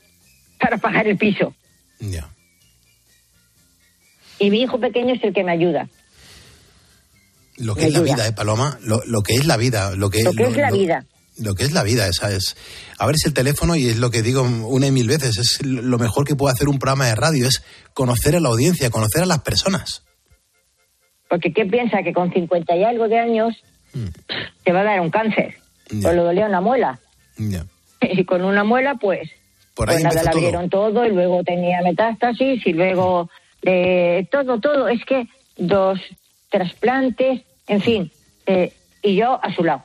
[0.59, 1.55] para pagar el piso.
[4.43, 5.89] Y mi hijo pequeño es el que me ayuda.
[7.59, 8.77] Lo que Me es la vida, ¿eh, Paloma?
[8.83, 9.95] Lo, lo que es la vida.
[9.95, 11.05] Lo que, Lo que es la vida.
[11.39, 12.57] Lo que es la vida, esa es.
[12.99, 15.39] A ver, es el teléfono y es lo que digo una y mil veces.
[15.39, 17.63] Es lo mejor que puede hacer un programa de radio, es
[17.95, 20.03] conocer a la audiencia, conocer a las personas.
[21.29, 22.03] Porque ¿qué piensa?
[22.03, 23.55] Que con 50 y algo de años
[24.65, 25.55] te va a dar un cáncer.
[25.89, 26.99] Pues le dolía una muela.
[27.39, 27.65] Ya.
[28.03, 29.31] Y con una muela, pues,
[29.75, 30.39] Por ahí pues nada, todo.
[30.39, 31.07] abrieron todo.
[31.07, 33.31] y luego tenía metástasis y luego
[33.63, 34.89] eh, todo, todo.
[34.89, 35.99] Es que dos
[36.51, 38.13] trasplantes, en fin.
[38.47, 39.85] eh, y yo a su lado.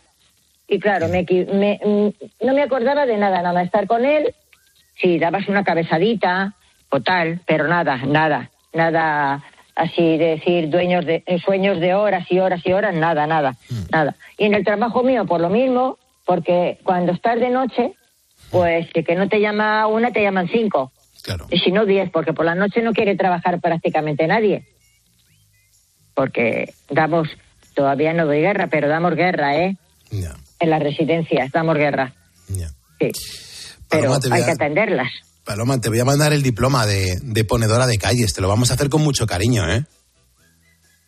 [0.68, 4.36] Y claro, me, me- mm, no me acordaba de nada, nada más estar con él.
[5.02, 6.56] Sí, dabas una cabezadita
[6.90, 9.44] o tal, pero nada, nada, nada
[9.76, 13.56] así de decir dueños de eh, sueños de horas y horas y horas, nada, nada,
[13.92, 14.16] nada.
[14.38, 17.94] Y en el trabajo mío por lo mismo, porque cuando estás de noche,
[18.50, 20.92] pues que no te llama una, te llaman cinco.
[21.50, 24.66] Y si no, diez, porque por la noche no quiere trabajar prácticamente nadie.
[26.14, 27.28] Porque damos,
[27.76, 29.78] todavía no doy guerra, pero damos guerra, ¿eh?
[30.60, 32.14] En las residencias damos guerra.
[32.48, 33.12] Sí.
[33.90, 35.12] Paloma, te voy hay a- que atenderlas.
[35.44, 38.34] Paloma, te voy a mandar el diploma de, de ponedora de calles.
[38.34, 39.86] Te lo vamos a hacer con mucho cariño, ¿eh?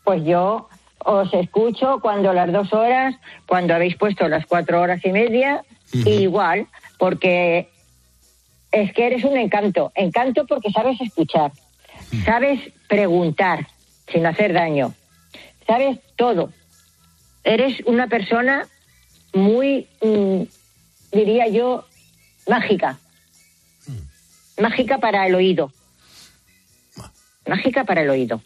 [0.05, 0.69] Pues yo
[0.99, 3.15] os escucho cuando las dos horas,
[3.47, 6.67] cuando habéis puesto las cuatro horas y media, y igual,
[6.97, 7.69] porque
[8.71, 9.91] es que eres un encanto.
[9.95, 11.51] Encanto porque sabes escuchar,
[12.25, 13.67] sabes preguntar
[14.11, 14.93] sin hacer daño,
[15.67, 16.51] sabes todo.
[17.43, 18.67] Eres una persona
[19.33, 20.43] muy, mm,
[21.11, 21.85] diría yo,
[22.47, 22.99] mágica.
[24.57, 25.71] Mágica para el oído.
[27.47, 28.41] Mágica para el oído.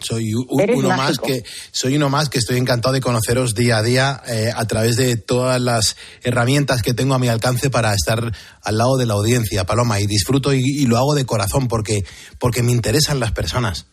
[0.00, 4.22] Soy uno más que soy uno más que estoy encantado de conoceros día a día
[4.28, 8.32] eh, a través de todas las herramientas que tengo a mi alcance para estar
[8.62, 12.04] al lado de la audiencia, Paloma, y disfruto y, y lo hago de corazón porque
[12.38, 13.88] porque me interesan las personas.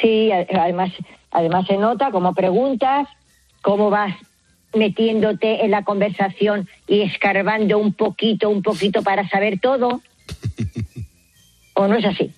[0.00, 0.92] Sí, además,
[1.30, 3.06] además se nota cómo preguntas,
[3.62, 4.14] cómo vas
[4.74, 10.00] metiéndote en la conversación y escarbando un poquito, un poquito para saber todo.
[11.74, 12.32] ¿O no es así?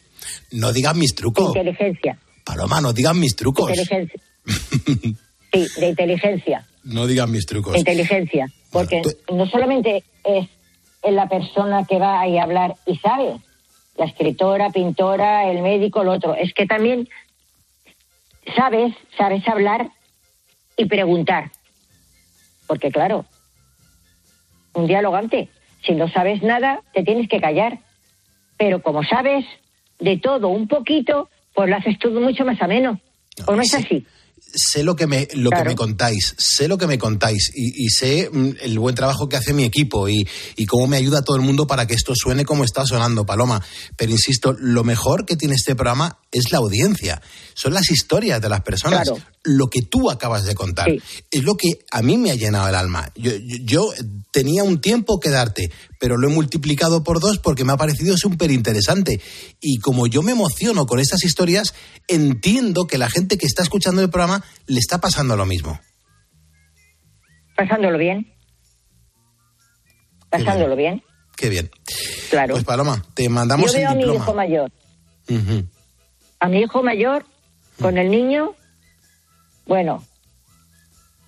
[0.53, 2.19] No digan mis trucos, Inteligencia.
[2.45, 4.21] Paloma, no digan mis trucos, Inteligencia.
[5.53, 6.67] Sí, de inteligencia.
[6.85, 7.77] no digan mis trucos.
[7.79, 8.47] Inteligencia.
[8.71, 9.01] Porque
[9.33, 10.49] no solamente es
[11.03, 13.39] la persona que va ahí a hablar y sabe,
[13.97, 17.09] la escritora, pintora, el médico, el otro, es que también
[18.55, 19.91] sabes, sabes hablar
[20.77, 21.51] y preguntar.
[22.67, 23.25] Porque claro,
[24.75, 25.49] un dialogante,
[25.87, 27.79] si no sabes nada, te tienes que callar.
[28.59, 29.45] Pero como sabes
[29.99, 33.01] de todo un poquito, pues lo haces todo mucho más ameno.
[33.47, 34.07] ¿O no es así?
[34.57, 37.89] sé lo que me lo que me contáis, sé lo que me contáis y, y
[37.91, 41.37] sé mm, el buen trabajo que hace mi equipo y, y, cómo me ayuda todo
[41.37, 43.63] el mundo para que esto suene como está sonando, Paloma.
[43.97, 47.21] Pero insisto, lo mejor que tiene este programa es la audiencia,
[47.55, 49.09] son las historias de las personas.
[49.09, 49.23] Claro.
[49.49, 51.01] Lo que tú acabas de contar Sí.
[51.31, 53.11] es lo que a mí me ha llenado el alma.
[53.15, 53.93] Yo, yo- yo
[54.33, 58.17] tenía un tiempo que darte, pero lo he multiplicado por dos porque me ha parecido
[58.17, 59.21] súper interesante.
[59.61, 61.75] Y como yo me emociono con estas historias,
[62.09, 65.79] entiendo que la gente que está escuchando el programa le está pasando lo mismo.
[67.57, 68.33] Pasándolo bien.
[70.31, 71.03] Pasándolo bien.
[71.37, 71.71] Qué bien.
[72.31, 72.55] Claro.
[72.55, 74.25] Pues Paloma, te mandamos Yo veo a el mi diploma.
[74.25, 74.73] hijo mayor.
[76.41, 77.25] A mi hijo mayor,
[77.81, 78.55] con el niño,
[79.67, 80.05] bueno,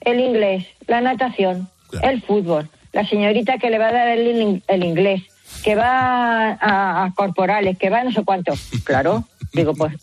[0.01, 1.69] el inglés, la natación,
[2.03, 5.23] el fútbol, la señorita que le va a dar el, el inglés,
[5.63, 8.55] que va a, a corporales, que va a no sé cuánto.
[8.85, 9.95] Claro, digo, pues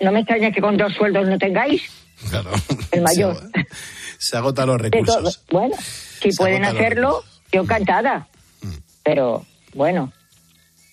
[0.00, 1.82] no me extraña que con dos sueldos no tengáis
[2.30, 2.50] Claro.
[2.92, 3.36] el mayor.
[4.18, 5.42] Se agotan los recursos.
[5.50, 5.74] Bueno,
[6.20, 8.28] si Se pueden hacerlo, yo encantada.
[9.02, 10.12] Pero bueno,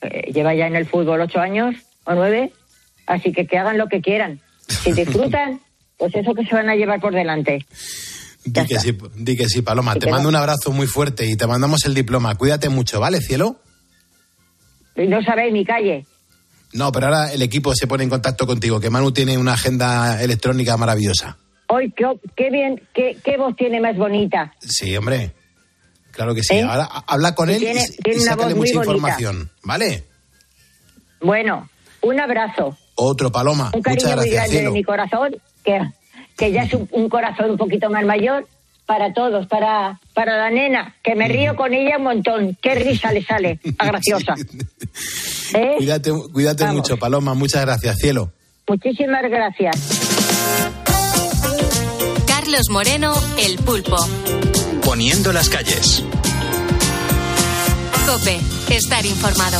[0.01, 1.75] eh, lleva ya en el fútbol ocho años
[2.05, 2.51] o nueve,
[3.05, 4.41] así que que hagan lo que quieran.
[4.67, 5.61] Si disfrutan,
[5.99, 7.65] pues eso que se van a llevar por delante.
[8.45, 9.93] Di que, sí, di que sí, Paloma.
[9.93, 10.29] Sí te mando no.
[10.29, 12.33] un abrazo muy fuerte y te mandamos el diploma.
[12.35, 13.59] Cuídate mucho, ¿vale, cielo?
[14.95, 16.05] No sabéis mi calle.
[16.73, 20.21] No, pero ahora el equipo se pone en contacto contigo, que Manu tiene una agenda
[20.23, 21.37] electrónica maravillosa.
[21.67, 24.53] Hoy, qué, qué bien, qué, qué voz tiene más bonita.
[24.59, 25.33] Sí, hombre.
[26.11, 26.55] Claro que sí.
[26.55, 26.63] ¿Eh?
[26.63, 28.91] Ahora ha- habla con Y él tiene- y, tiene y sácale muy mucha bonita.
[28.93, 29.49] información.
[29.63, 30.03] ¿Vale?
[31.21, 31.69] Bueno,
[32.01, 33.71] un abrazo, Otro, Paloma.
[33.73, 35.81] un cariño Muchas muy gracias, grande de mi corazón, que,
[36.37, 38.47] que ya es un, un corazón un poquito más mayor
[38.85, 42.57] para todos, para, para la nena, que me río con ella un montón.
[42.59, 44.33] Qué risa le sale, a graciosa.
[45.53, 45.75] ¿Eh?
[45.77, 46.77] Cuídate, cuídate Vamos.
[46.77, 47.35] mucho, Paloma.
[47.35, 48.31] Muchas gracias, cielo.
[48.67, 49.75] Muchísimas gracias.
[52.25, 53.97] Carlos Moreno, El Pulpo.
[54.83, 56.03] Poniendo las calles.
[58.07, 58.39] Cope,
[58.75, 59.59] estar informado.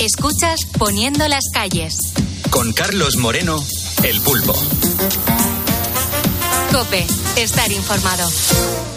[0.00, 1.98] Escuchas Poniendo las calles.
[2.48, 3.62] Con Carlos Moreno,
[4.02, 4.54] El Pulpo.
[6.72, 7.04] Cope,
[7.36, 8.30] estar informado.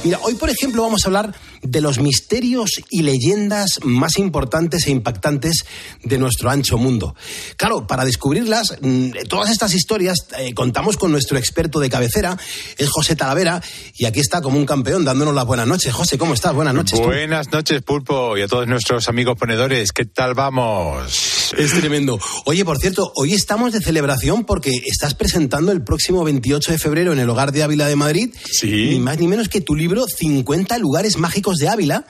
[0.03, 1.33] Mira, hoy por ejemplo vamos a hablar
[1.63, 5.65] de los misterios y leyendas más importantes e impactantes
[6.03, 7.15] de nuestro ancho mundo.
[7.57, 12.37] Claro, para descubrirlas, mm, todas estas historias, eh, contamos con nuestro experto de cabecera,
[12.77, 13.61] es José Talavera,
[13.95, 15.93] y aquí está como un campeón dándonos las buenas noches.
[15.93, 16.53] José, ¿cómo estás?
[16.53, 16.99] Buenas noches.
[16.99, 17.05] tú.
[17.05, 19.91] Buenas noches, Pulpo, y a todos nuestros amigos ponedores.
[19.93, 21.53] ¿Qué tal vamos?
[21.57, 22.19] Es tremendo.
[22.45, 27.13] Oye, por cierto, hoy estamos de celebración porque estás presentando el próximo 28 de febrero
[27.13, 28.29] en el Hogar de Ávila de Madrid.
[28.51, 28.89] Sí.
[28.91, 32.05] Ni más ni menos que tu libro 50 lugares mágicos de Ávila.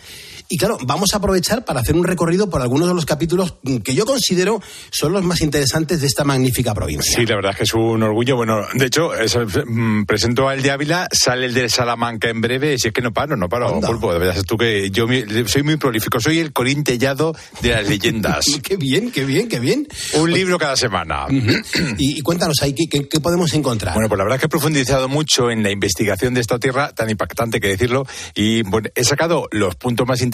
[0.50, 3.96] Y claro, vamos a aprovechar para hacer un recorrido por algunos de los capítulos que
[3.96, 7.18] yo considero son los más interesantes de esta magnífica provincia.
[7.18, 8.36] Sí, la verdad es que es un orgullo.
[8.36, 12.78] Bueno, de hecho, es- mm, presento al de Ávila, sale el de Salamanca en breve,
[12.78, 14.14] si es que no paro, no paro, Pulpo.
[14.14, 15.08] De verdad, es tú que yo
[15.48, 18.46] soy muy prolífico, soy el corintellado de las leyendas.
[18.64, 19.88] qué bien, qué bien, qué bien.
[20.16, 21.26] Un libro cada semana.
[21.98, 23.94] y, y cuéntanos ahí, ¿qué, qué- qué podemos encontrar?
[23.94, 26.92] Bueno, pues la verdad es que he profundizado mucho en la investigación de esta tierra,
[26.94, 30.33] tan impactante que decirlo, y bueno, he sacado los puntos más interesantes,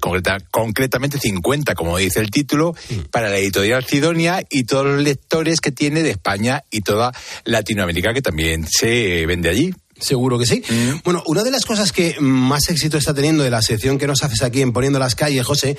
[0.00, 2.74] concreta- concretamente 50, como dice el título,
[3.10, 7.12] para la editorial Sidonia y todos los lectores que tiene de España y toda
[7.44, 9.72] Latinoamérica, que también se vende allí.
[10.00, 10.60] Seguro que sí.
[11.04, 14.24] Bueno, una de las cosas que más éxito está teniendo de la sección que nos
[14.24, 15.76] haces aquí en Poniendo las Calles, José,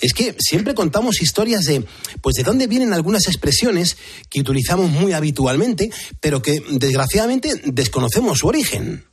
[0.00, 1.84] es que siempre contamos historias de,
[2.20, 3.96] pues, de dónde vienen algunas expresiones
[4.28, 5.90] que utilizamos muy habitualmente,
[6.20, 9.04] pero que desgraciadamente desconocemos su origen.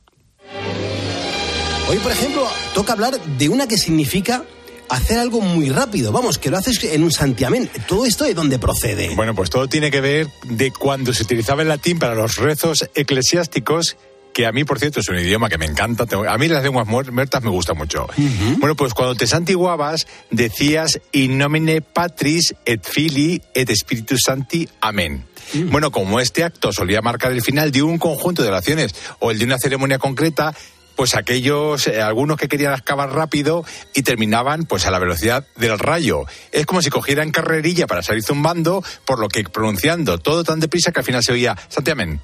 [1.88, 4.44] Hoy, por ejemplo, toca hablar de una que significa
[4.88, 6.12] hacer algo muy rápido.
[6.12, 7.70] Vamos, que lo haces en un santiamén.
[7.86, 9.14] Todo esto de dónde procede.
[9.14, 12.88] Bueno, pues todo tiene que ver de cuando se utilizaba el latín para los rezos
[12.94, 13.96] eclesiásticos
[14.32, 16.06] que a mí, por cierto, es un idioma que me encanta.
[16.28, 18.06] A mí las lenguas muertas me gustan mucho.
[18.58, 24.68] Bueno, pues cuando te santiguabas, decías in nomine patris et fili et spiritus santi.
[24.80, 25.26] Amén.
[25.54, 29.38] Bueno, como este acto solía marcar el final de un conjunto de oraciones o el
[29.38, 30.54] de una ceremonia concreta,
[31.02, 35.76] pues aquellos, eh, algunos que querían acabar rápido y terminaban pues a la velocidad del
[35.76, 36.26] rayo.
[36.52, 40.92] Es como si cogieran carrerilla para salir zumbando, por lo que pronunciando todo tan deprisa
[40.92, 42.20] que al final se oía Santiamén.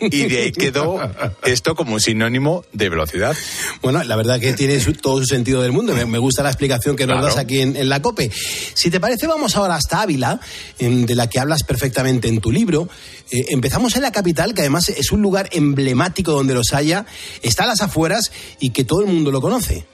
[0.00, 0.98] Y de ahí quedó
[1.44, 3.36] esto como un sinónimo de velocidad.
[3.82, 5.94] Bueno, la verdad que tiene todo su sentido del mundo.
[5.94, 8.30] Me, gusta la explicación que nos das aquí en, la COPE.
[8.74, 10.40] Si te parece, vamos ahora hasta Ávila,
[10.78, 12.88] de la que hablas perfectamente en tu libro.
[13.30, 17.06] Eh, empezamos en la capital, que además es un lugar emblemático donde los haya,
[17.42, 19.86] está a las afueras y que todo el mundo lo conoce.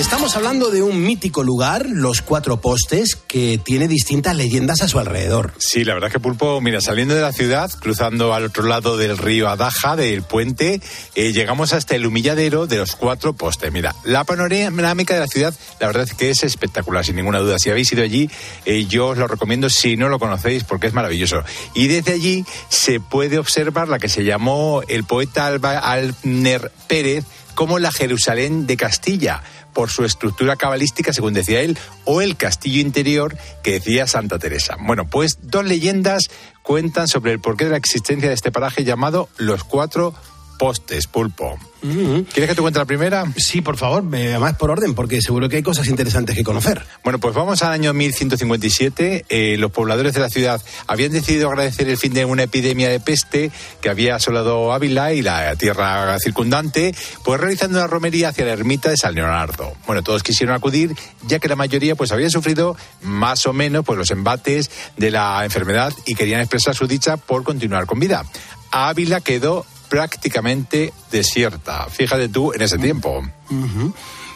[0.00, 4.98] Estamos hablando de un mítico lugar, Los Cuatro Postes, que tiene distintas leyendas a su
[4.98, 5.52] alrededor.
[5.58, 8.96] Sí, la verdad es que Pulpo, mira, saliendo de la ciudad, cruzando al otro lado
[8.96, 10.80] del río Adaja, del puente,
[11.14, 13.70] eh, llegamos hasta el humilladero de Los Cuatro Postes.
[13.72, 17.58] Mira, la panorámica de la ciudad, la verdad es que es espectacular, sin ninguna duda.
[17.58, 18.30] Si habéis ido allí,
[18.64, 21.42] eh, yo os lo recomiendo si no lo conocéis, porque es maravilloso.
[21.74, 27.26] Y desde allí se puede observar la que se llamó el poeta Alba Alner Pérez
[27.54, 29.42] como la Jerusalén de Castilla
[29.72, 34.76] por su estructura cabalística, según decía él, o el castillo interior que decía Santa Teresa.
[34.80, 36.30] Bueno, pues dos leyendas
[36.62, 40.14] cuentan sobre el porqué de la existencia de este paraje llamado Los Cuatro
[40.60, 41.58] Postes, Pulpo.
[41.80, 43.24] ¿Quieres que te cuente la primera?
[43.38, 46.84] Sí, por favor, además por orden, porque seguro que hay cosas interesantes que conocer.
[47.02, 49.24] Bueno, pues vamos al año 1157.
[49.30, 53.00] Eh, los pobladores de la ciudad habían decidido agradecer el fin de una epidemia de
[53.00, 53.50] peste
[53.80, 56.94] que había asolado Ávila y la tierra circundante,
[57.24, 59.72] pues realizando una romería hacia la ermita de San Leonardo.
[59.86, 60.94] Bueno, todos quisieron acudir,
[61.26, 65.42] ya que la mayoría pues habían sufrido más o menos pues los embates de la
[65.42, 68.26] enfermedad y querían expresar su dicha por continuar con vida.
[68.72, 71.86] Ávila quedó prácticamente desierta.
[71.90, 73.22] Fíjate tú en ese tiempo.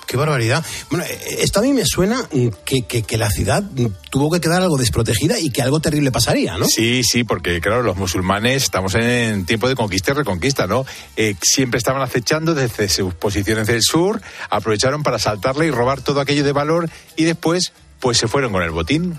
[0.07, 0.63] Qué barbaridad.
[0.91, 1.05] Bueno,
[1.39, 2.29] esto a mí me suena
[2.65, 3.63] que, que, la ciudad
[4.11, 6.67] tuvo que quedar algo desprotegida y que algo terrible pasaría, ¿no?
[6.67, 10.85] Sí, sí, porque claro, los musulmanes estamos en tiempo de conquista y reconquista, ¿no?
[11.17, 16.21] Eh, siempre estaban acechando desde sus posiciones del sur, aprovecharon para saltarle y robar todo
[16.21, 19.19] aquello de valor y después, pues se fueron con el botín.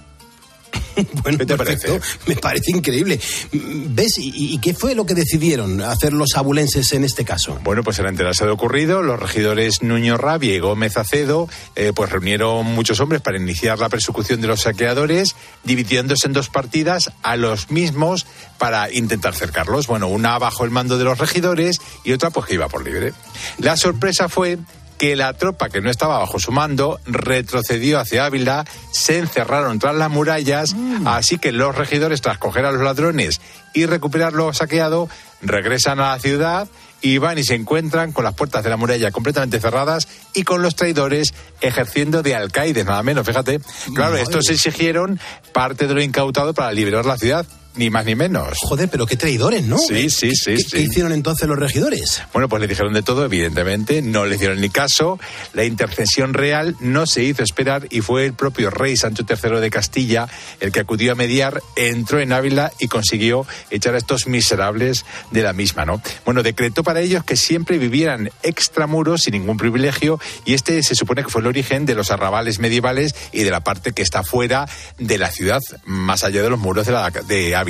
[1.24, 2.00] bueno, ¿Qué te parece?
[2.28, 3.20] Me parece increíble.
[3.52, 4.16] ¿Ves?
[4.18, 7.60] ¿Y, qué fue lo que decidieron hacer los abulenses en este caso?
[7.64, 12.12] Bueno, pues al enterarse de ocurrido, los regidores Nuño Rabia y Gómez Acedo eh, pues
[12.12, 17.36] reunieron muchos hombres para iniciar la persecución de los saqueadores, dividiéndose en dos partidas a
[17.36, 18.26] los mismos
[18.58, 19.88] para intentar cercarlos.
[19.88, 23.14] Bueno, una bajo el mando de los regidores y otra pues que iba por libre.
[23.60, 24.58] La sorpresa fue
[24.98, 29.96] que la tropa que no estaba bajo su mando retrocedió hacia Ávila, se encerraron tras
[29.96, 31.08] las murallas, mm.
[31.08, 33.42] así que los regidores, tras coger a los ladrones
[33.74, 35.10] y recuperar lo saqueado,
[35.42, 36.68] regresan a la ciudad
[37.02, 40.62] y van y se encuentran con las puertas de la muralla completamente cerradas y con
[40.62, 43.60] los traidores ejerciendo de alcaides, nada menos, fíjate.
[43.94, 45.20] Claro, estos exigieron
[45.54, 48.58] parte de lo incautado para liberar la ciudad ni más ni menos.
[48.62, 49.78] Joder, pero qué traidores, ¿no?
[49.78, 50.56] Sí, sí, sí.
[50.72, 52.22] ¿Qué, hicieron entonces los regidores?
[52.34, 55.20] Bueno, pues le dijeron de todo, evidentemente, no le hicieron ni caso.
[55.54, 59.70] La intercesión real no se hizo esperar y fue el propio rey Sancho III de
[59.70, 60.28] Castilla
[60.60, 65.44] el que acudió a mediar, entró en Ávila y consiguió echar a estos miserables de
[65.44, 66.02] la misma, ¿no?
[66.26, 71.24] Bueno, decretó para ellos que siempre vivieran extramuros sin ningún privilegio y este se supone
[71.24, 74.68] que fue el origen de los arrabales medievales y de la parte que está fuera
[74.98, 77.65] de la ciudad, más allá de los muros de, la, de Ávila.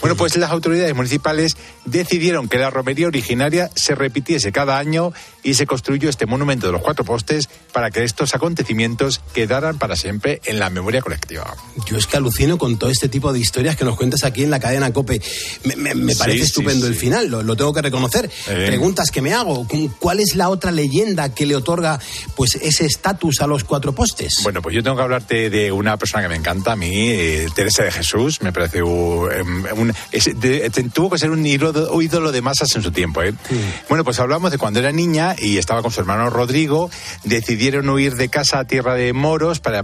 [0.00, 5.12] Bueno, pues las autoridades municipales decidieron que la romería originaria se repitiese cada año
[5.42, 9.96] y se construyó este monumento de los cuatro postes para que estos acontecimientos quedaran para
[9.96, 11.54] siempre en la memoria colectiva.
[11.86, 14.50] Yo es que alucino con todo este tipo de historias que nos cuentas aquí en
[14.50, 15.20] la cadena COPE.
[15.76, 18.30] Me, parece estupendo el final, lo, tengo que reconocer.
[18.46, 19.66] Preguntas que me hago,
[19.98, 22.00] ¿cuál es la otra leyenda que le otorga
[22.36, 24.40] pues ese estatus a los cuatro postes?
[24.42, 27.48] Bueno, pues yo tengo que hablarte de una persona que me encanta a mí, eh,
[27.54, 29.24] Teresa de Jesús, me parece un
[30.12, 31.42] Em, tuvo que ser un
[32.00, 33.22] ídolo, de masas en su tiempo.
[33.22, 33.34] ¿eh?
[33.88, 36.90] Bueno, pues hablamos de cuando era niña y estaba con su hermano Rodrigo,
[37.24, 39.82] decidieron huir de casa a tierra de moros para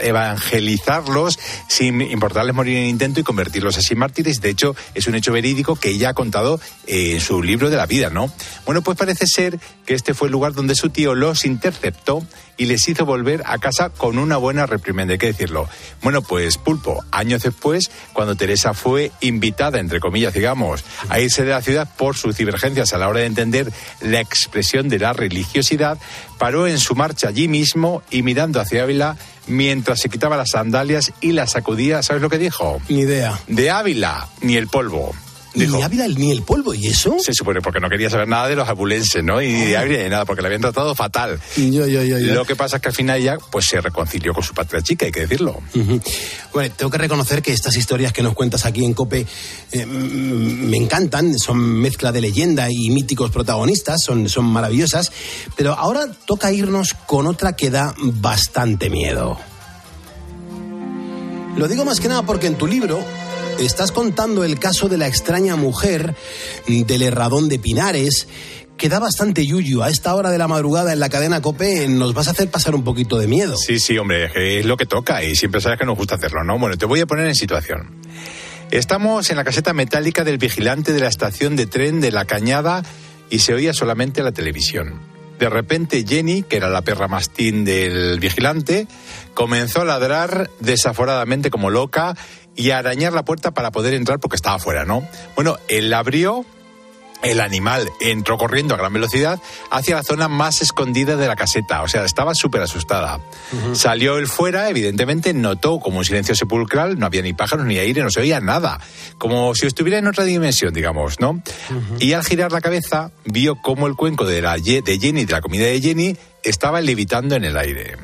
[0.00, 4.40] evangelizarlos sin importarles morir en intento y convertirlos así en mártires.
[4.40, 7.76] De hecho, es un hecho verídico que ella ha contado eh, en su libro de
[7.76, 8.30] la vida, ¿no?
[8.64, 12.22] Bueno, pues parece ser que este fue el lugar donde su tío los interceptó
[12.56, 15.68] y les hizo volver a casa con una buena reprimenda, hay que decirlo.
[16.02, 21.50] Bueno, pues Pulpo, años después, cuando Teresa fue invitada, entre comillas, digamos, a irse de
[21.50, 25.98] la ciudad por sus divergencias a la hora de entender la expresión de la religiosidad,
[26.38, 31.12] paró en su marcha allí mismo y mirando hacia Ávila mientras se quitaba las sandalias
[31.20, 32.80] y las sacudía, ¿sabes lo que dijo?
[32.88, 33.38] Ni idea.
[33.46, 35.14] De Ávila, ni el polvo.
[35.54, 37.16] Dijo, Ni Ávila ni el polvo, ¿y eso?
[37.20, 39.40] se supone porque no quería saber nada de los abulenses, ¿no?
[39.40, 41.40] Y de Ávila ni nada, porque le habían tratado fatal.
[41.56, 42.02] Yo, yo.
[42.18, 45.06] Lo que pasa es que al final ya pues se reconcilió con su patria chica,
[45.06, 45.60] hay que decirlo.
[46.52, 49.26] Bueno, tengo que reconocer que estas historias que nos cuentas aquí en Cope
[49.72, 55.12] eh, me encantan, son mezcla de leyenda y míticos protagonistas, son, son maravillosas,
[55.56, 59.38] pero ahora toca irnos con otra que da bastante miedo.
[61.56, 63.04] Lo digo más que nada porque en tu libro
[63.58, 66.14] estás contando el caso de la extraña mujer
[66.66, 68.26] del Herradón de Pinares,
[68.76, 69.82] que da bastante yuyu.
[69.82, 72.74] A esta hora de la madrugada en la cadena Cope nos vas a hacer pasar
[72.74, 73.56] un poquito de miedo.
[73.56, 76.58] Sí, sí, hombre, es lo que toca y siempre sabes que nos gusta hacerlo, ¿no?
[76.58, 78.00] Bueno, te voy a poner en situación.
[78.70, 82.82] Estamos en la caseta metálica del vigilante de la estación de tren de La Cañada
[83.30, 85.00] y se oía solamente la televisión.
[85.38, 88.86] De repente Jenny, que era la perra mastín del vigilante,
[89.34, 92.16] comenzó a ladrar desaforadamente como loca
[92.56, 95.06] y a arañar la puerta para poder entrar porque estaba fuera, ¿no?
[95.34, 96.44] Bueno, él la abrió,
[97.24, 99.40] el animal entró corriendo a gran velocidad
[99.70, 103.20] hacia la zona más escondida de la caseta, o sea, estaba súper asustada.
[103.72, 108.02] Salió él fuera, evidentemente notó como un silencio sepulcral, no había ni pájaros ni aire,
[108.02, 108.78] no se oía nada,
[109.18, 111.42] como si estuviera en otra dimensión, digamos, ¿no?
[111.98, 115.40] Y al girar la cabeza, vio cómo el cuenco de, la, de Jenny, de la
[115.40, 117.96] comida de Jenny, estaba levitando en el aire.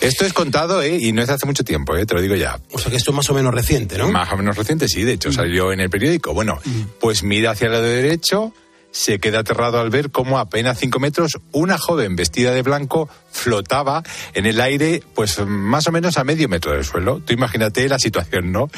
[0.00, 0.96] Esto es contado, ¿eh?
[1.00, 2.06] Y no es hace mucho tiempo, ¿eh?
[2.06, 2.58] Te lo digo ya.
[2.72, 4.10] O sea que esto es más o menos reciente, ¿no?
[4.10, 6.32] Más o menos reciente, sí, de hecho salió en el periódico.
[6.32, 6.58] Bueno,
[7.00, 8.52] pues mira hacia el lado derecho,
[8.94, 13.08] se queda aterrado al ver cómo a apenas cinco metros una joven vestida de blanco
[13.32, 17.20] flotaba en el aire, pues más o menos a medio metro del suelo.
[17.26, 18.70] Tú imagínate la situación, ¿no?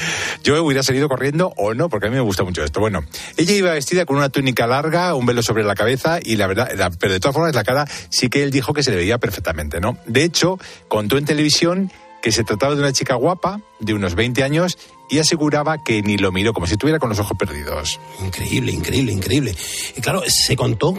[0.43, 2.81] Yo hubiera salido corriendo o no, porque a mí me gusta mucho esto.
[2.81, 3.05] Bueno,
[3.37, 6.71] ella iba vestida con una túnica larga, un velo sobre la cabeza y la verdad,
[6.75, 9.19] la- pero de todas formas la cara sí que él dijo que se le veía
[9.19, 9.99] perfectamente, ¿no?
[10.07, 10.59] De hecho,
[10.89, 11.93] contó en televisión
[12.23, 16.17] que se trataba de una chica guapa, de unos 20 años, y aseguraba que ni
[16.17, 18.01] lo miró, como si estuviera con los ojos perdidos.
[18.25, 19.55] Increíble, increíble, increíble.
[19.97, 20.95] Y claro, se contó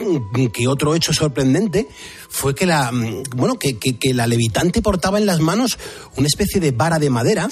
[0.53, 1.87] que otro hecho sorprendente
[2.29, 5.77] fue que la mm, bueno que, que- que la levitante portaba en las manos
[6.17, 7.47] una especie de vara de madera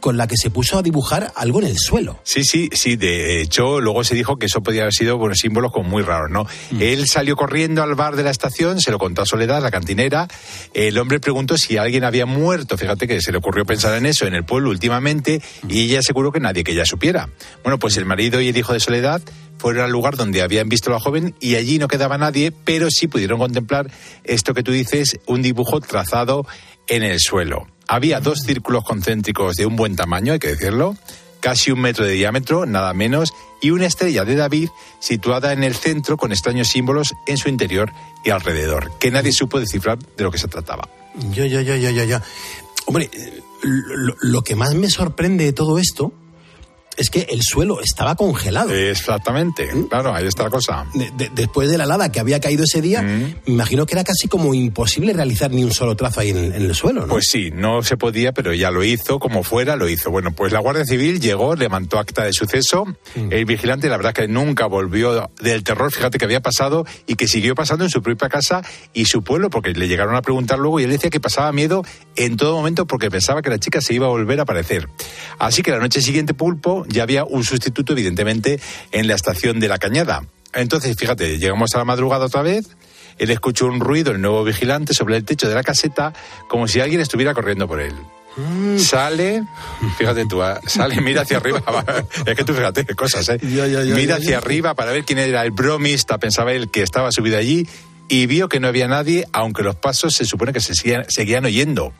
[0.00, 2.18] con la que se puso a dibujar algo en el suelo.
[2.22, 2.96] Sí, sí, sí.
[2.96, 6.30] De hecho, luego se dijo que eso podía haber sido bueno, símbolos como muy raros,
[6.30, 6.46] ¿no?
[6.78, 10.28] Él salió corriendo al bar de la estación, se lo contó a Soledad, la cantinera.
[10.74, 12.76] El hombre preguntó si alguien había muerto.
[12.76, 16.32] Fíjate que se le ocurrió pensar en eso en el pueblo últimamente y ella aseguró
[16.32, 17.28] que nadie que ella supiera.
[17.62, 19.22] Bueno, pues el marido y el hijo de Soledad
[19.58, 22.88] fueron al lugar donde habían visto a la joven y allí no quedaba nadie, pero
[22.90, 23.90] sí pudieron contemplar
[24.24, 26.46] esto que tú dices, un dibujo trazado
[26.88, 27.68] en el suelo.
[27.86, 30.96] Había dos círculos concéntricos de un buen tamaño, hay que decirlo,
[31.40, 34.70] casi un metro de diámetro, nada menos, y una estrella de David
[35.00, 37.92] situada en el centro con extraños símbolos en su interior
[38.24, 40.88] y alrededor, que nadie supo descifrar de lo que se trataba.
[41.30, 42.18] Yo, yo, yo, yo, yo, yo.
[42.86, 43.10] Hombre,
[43.62, 46.12] lo, lo que más me sorprende de todo esto
[46.96, 48.72] es que el suelo estaba congelado.
[48.74, 50.86] Exactamente, claro, ahí está la cosa.
[50.94, 54.04] De- de- después de la helada que había caído ese día, me imagino que era
[54.04, 57.08] casi como imposible realizar ni un solo trazo ahí en, en el suelo, ¿no?
[57.08, 60.10] Pues sí, no se podía, pero ya lo hizo, como fuera, lo hizo.
[60.10, 62.84] Bueno, pues la Guardia Civil llegó, levantó acta de suceso.
[63.14, 67.26] El vigilante, la verdad que nunca volvió del terror, fíjate que había pasado y que
[67.28, 68.62] siguió pasando en su propia casa
[68.92, 71.84] y su pueblo, porque le llegaron a preguntar luego y él decía que pasaba miedo
[72.16, 74.88] en todo momento porque pensaba que la chica se iba a volver a aparecer.
[75.38, 78.60] Así que la noche siguiente, Pulpo, ya había un sustituto, evidentemente,
[78.90, 80.24] en la estación de la Cañada.
[80.52, 82.68] Entonces, fíjate, llegamos a la madrugada otra vez.
[83.18, 86.12] Él escuchó un ruido, el nuevo vigilante, sobre el techo de la caseta,
[86.48, 87.94] como si alguien estuviera corriendo por él.
[88.78, 89.42] Sale,
[89.98, 91.62] fíjate tú, ah, sale, mira hacia arriba.
[92.26, 93.38] es que tú fíjate qué cosas, ¿eh?
[93.94, 97.68] mira hacia arriba para ver quién era el bromista, pensaba él que estaba subido allí,
[98.08, 101.44] y vio que no había nadie, aunque los pasos se supone que se seguían, seguían
[101.44, 101.92] oyendo.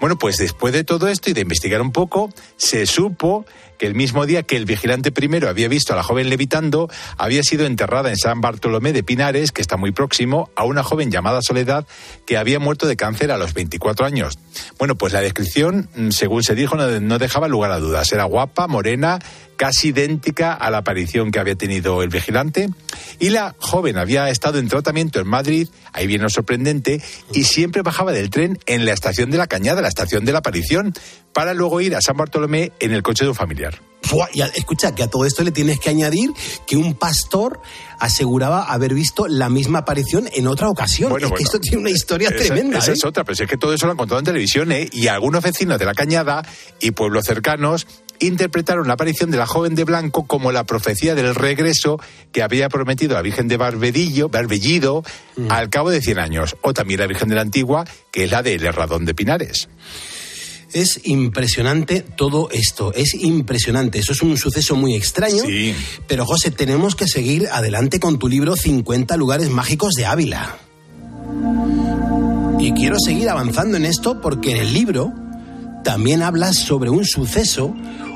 [0.00, 3.44] Bueno, pues después de todo esto y de investigar un poco, se supo
[3.78, 7.42] que el mismo día que el vigilante primero había visto a la joven levitando, había
[7.42, 11.42] sido enterrada en San Bartolomé de Pinares, que está muy próximo, a una joven llamada
[11.42, 11.84] Soledad,
[12.24, 14.38] que había muerto de cáncer a los 24 años.
[14.78, 18.12] Bueno, pues la descripción, mm, según se dijo, no, no dejaba lugar a dudas.
[18.12, 19.18] Era guapa, morena,
[19.62, 22.68] casi idéntica a la aparición que había tenido el vigilante.
[23.20, 27.00] Y la joven había estado en tratamiento en Madrid, ahí viene lo sorprendente,
[27.32, 30.40] y siempre bajaba del tren en la estación de la Cañada, la estación de la
[30.40, 30.92] aparición,
[31.32, 33.80] para luego ir a San Bartolomé en el coche de un familiar.
[34.02, 36.30] Fua, y a- escucha, que a todo esto le tienes que añadir
[36.66, 37.60] que un pastor
[38.00, 41.12] aseguraba haber visto la misma aparición en otra ocasión.
[41.22, 42.78] es que esto tiene una historia esa, tremenda.
[42.78, 42.94] Esa ¿eh?
[42.94, 44.88] es otra, pero si es que todo eso lo han contado en televisión, ¿eh?
[44.90, 46.42] Y algunos vecinos de la Cañada
[46.80, 47.86] y pueblos cercanos
[48.26, 52.00] interpretaron la aparición de la joven de blanco como la profecía del regreso
[52.32, 55.02] que había prometido la Virgen de Barbedillo, Barbellido
[55.48, 58.42] al cabo de 100 años, o también la Virgen de la Antigua, que es la
[58.42, 59.68] del Herradón de Pinares.
[60.72, 63.98] Es impresionante todo esto, es impresionante.
[63.98, 65.42] Eso es un suceso muy extraño.
[65.44, 65.74] Sí.
[66.06, 70.56] Pero José, tenemos que seguir adelante con tu libro 50 lugares mágicos de Ávila.
[72.58, 75.12] Y quiero seguir avanzando en esto porque en el libro
[75.84, 77.74] también hablas sobre un suceso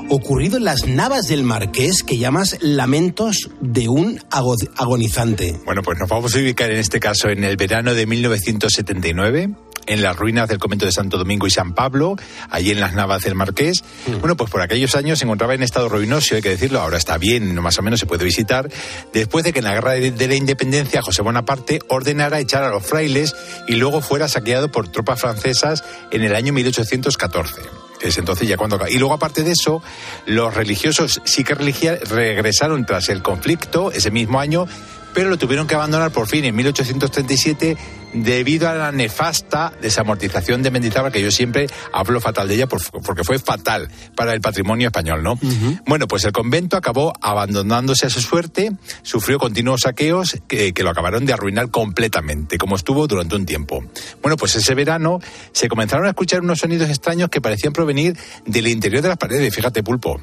[0.09, 5.55] ocurrido en las Navas del Marqués que llamas Lamentos de un ago- agonizante.
[5.65, 9.49] Bueno, pues nos vamos a ubicar en este caso en el verano de 1979,
[9.87, 12.15] en las ruinas del convento de Santo Domingo y San Pablo,
[12.49, 13.83] allí en las Navas del Marqués.
[14.19, 17.17] Bueno, pues por aquellos años se encontraba en estado ruinoso, hay que decirlo, ahora está
[17.17, 18.69] bien, no más o menos se puede visitar,
[19.13, 22.69] después de que en la guerra de, de la independencia José Bonaparte ordenara echar a
[22.69, 23.35] los frailes
[23.67, 27.61] y luego fuera saqueado por tropas francesas en el año 1814.
[28.01, 28.79] Es entonces ya cuando...
[28.87, 29.81] Y luego aparte de eso,
[30.25, 34.67] los religiosos sí que regresaron tras el conflicto ese mismo año,
[35.13, 37.77] pero lo tuvieron que abandonar por fin en 1837
[38.13, 42.81] debido a la nefasta desamortización de Mendizábal, que yo siempre hablo fatal de ella por-
[43.03, 45.37] porque fue fatal para el patrimonio español, ¿no?
[45.85, 48.71] Bueno, pues el convento acabó abandonándose a su suerte,
[49.03, 53.83] sufrió continuos saqueos que, que lo acabaron de arruinar completamente, como estuvo durante un tiempo.
[54.21, 55.19] Bueno, pues ese verano
[55.51, 59.53] se comenzaron a escuchar unos sonidos extraños que parecían provenir del interior de las paredes,
[59.53, 60.19] fíjate, pulpo.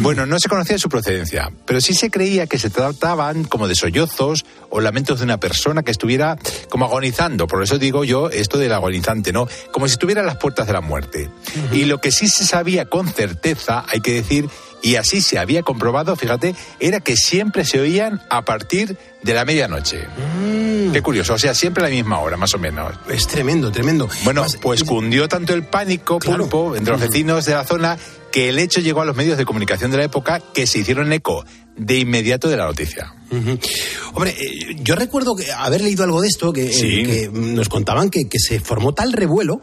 [0.00, 3.74] Bueno, no se conocía su procedencia, pero sí se creía que se trataban como de
[3.74, 6.36] sollozos o lamentos de una persona que estuviera
[6.68, 7.13] como agonizando.
[7.46, 9.48] Por eso digo yo esto del agonizante, ¿no?
[9.72, 11.30] Como si estuviera a las puertas de la muerte.
[11.72, 14.48] Y lo que sí se sabía con certeza, hay que decir,
[14.82, 19.44] y así se había comprobado, fíjate, era que siempre se oían a partir de la
[19.44, 20.06] medianoche.
[20.92, 22.92] Qué curioso, o sea, siempre a la misma hora, más o menos.
[23.08, 24.08] Es tremendo, tremendo.
[24.24, 27.96] Bueno, pues cundió tanto el pánico, pulpo, entre los vecinos de la zona,
[28.30, 31.12] que el hecho llegó a los medios de comunicación de la época que se hicieron
[31.12, 31.44] eco
[31.76, 33.14] de inmediato de la noticia.
[34.14, 37.02] Hombre, eh, yo recuerdo que haber leído algo de esto, que, eh, Sí.
[37.04, 39.60] que nos contaban que, que se formó tal revuelo.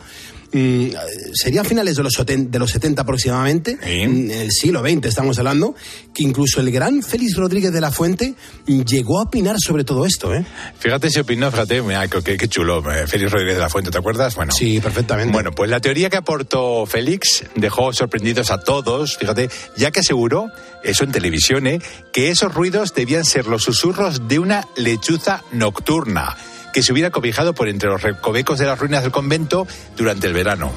[0.53, 0.87] Mm,
[1.33, 5.75] sería a finales de los, de los 70 aproximadamente, en el siglo XX estamos hablando,
[6.13, 8.35] que incluso el gran Félix Rodríguez de la Fuente
[8.67, 10.33] llegó a opinar sobre todo esto.
[10.33, 10.45] ¿eh?
[10.79, 13.91] Fíjate si opinó, fíjate, mira, qué, qué- qué chulo, eh, Félix Rodríguez de la Fuente,
[13.91, 14.35] ¿te acuerdas?
[14.35, 15.31] Bueno, sí, perfectamente.
[15.31, 20.47] Bueno, pues la teoría que aportó Félix dejó sorprendidos a todos, fíjate, ya que aseguró,
[20.83, 21.79] eso en televisión, ¿eh?
[22.11, 26.35] que esos ruidos debían ser los susurros de una lechuza nocturna
[26.73, 29.67] que se hubiera cobijado por entre los recovecos de las ruinas del convento
[29.97, 30.71] durante el verano.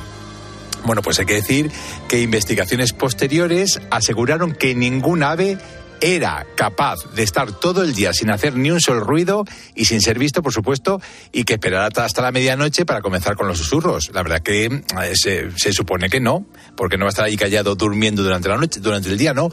[0.84, 1.70] Bueno, pues hay que decir
[2.08, 5.58] que investigaciones posteriores aseguraron que ningún ave
[6.00, 10.00] era capaz de estar todo el día sin hacer ni un solo ruido y sin
[10.00, 11.00] ser visto, por supuesto,
[11.32, 14.10] y que esperara hasta la medianoche para comenzar con los susurros.
[14.12, 14.80] La verdad que eh,
[15.14, 18.56] se, se supone que no, porque no va a estar ahí callado durmiendo durante la
[18.56, 19.50] noche, durante el día, ¿no?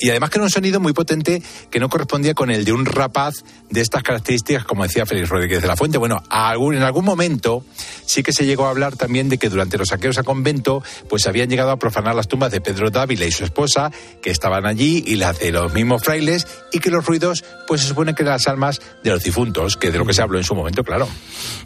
[0.00, 2.84] Y además que era un sonido muy potente que no correspondía con el de un
[2.86, 3.34] rapaz
[3.70, 5.98] de estas características, como decía Félix Rodríguez de la Fuente.
[5.98, 7.64] Bueno, algún- en algún momento
[8.06, 11.26] sí que se llegó a hablar también de que durante los saqueos a convento, pues
[11.26, 13.90] habían llegado a profanar las tumbas de Pedro Dávila y su esposa,
[14.22, 17.88] que estaban allí, y las de los mismos frailes, y que los ruidos, pues se
[17.88, 20.44] supone que eran las almas de los difuntos, que de lo que se habló en
[20.44, 21.08] su momento, claro.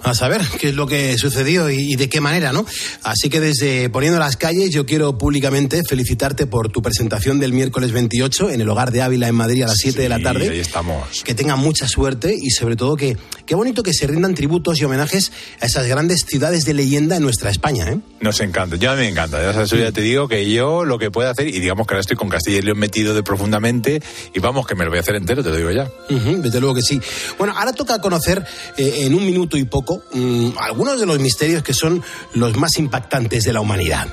[0.03, 2.67] A saber qué es lo que sucedió y, y de qué manera, ¿no?
[3.03, 7.93] Así que desde Poniendo las calles, yo quiero públicamente felicitarte por tu presentación del miércoles
[7.93, 10.51] 28 en el Hogar de Ávila en Madrid a las 7 de la tarde.
[10.51, 11.23] ahí estamos.
[11.25, 14.85] Que tengan mucha suerte y sobre todo que qué bonito que se rindan tributos y
[14.85, 17.99] homenajes a esas grandes ciudades de leyenda en nuestra España, ¿eh?
[18.21, 19.41] Nos encanta, yo a mí me encanta.
[19.43, 22.01] Ya, sabes, ya te digo que yo lo que puedo hacer, y digamos que ahora
[22.01, 24.03] estoy con Castilla y León metido de profundamente,
[24.35, 25.91] y vamos, que me lo voy a hacer entero, te lo digo ya.
[26.09, 27.01] Desde luego que sí.
[27.39, 28.45] Bueno, ahora toca conocer
[28.77, 32.03] eh, en un minuto y poco mm, algunos de los misterios que son
[32.35, 34.09] los más impactantes de la humanidad.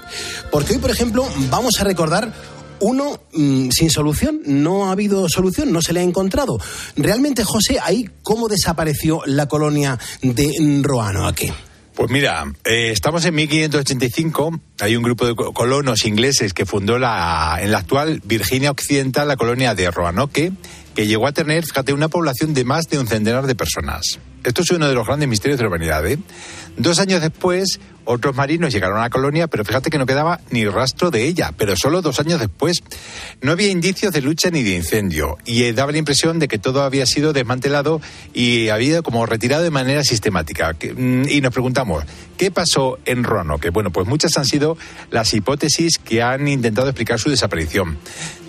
[0.52, 2.34] Porque hoy, por ejemplo, vamos a recordar
[2.80, 6.60] uno mm, sin solución, no ha habido solución, no se le ha encontrado.
[6.96, 11.54] Realmente, José, ahí cómo desapareció la colonia de Roanoke.
[12.04, 14.60] Pues mira, eh, estamos en 1585.
[14.82, 19.26] Hay un grupo de co- colonos ingleses que fundó la, en la actual Virginia Occidental
[19.30, 20.51] la colonia de Roanoke,
[20.95, 24.20] que llegó a tener, fíjate, una población de más de un centenar de personas.
[24.43, 26.06] Esto es uno de los grandes misterios de la humanidad.
[26.06, 26.20] ¿eh?
[26.76, 30.66] Dos años después, otros marinos llegaron a la colonia, pero fíjate que no quedaba ni
[30.66, 32.84] rastro de ella, pero solo dos años después.
[33.41, 36.58] No había indicios de lucha ni de incendio, y eh, daba la impresión de que
[36.60, 38.01] todo había sido desmantelado
[38.34, 40.76] y había como retirado de manera sistemática.
[40.95, 42.04] Mm, Y nos preguntamos,
[42.38, 43.70] ¿qué pasó en Roanoke?
[43.70, 44.78] Bueno, pues muchas han sido
[45.12, 47.97] las hipótesis que han intentado explicar su desaparición.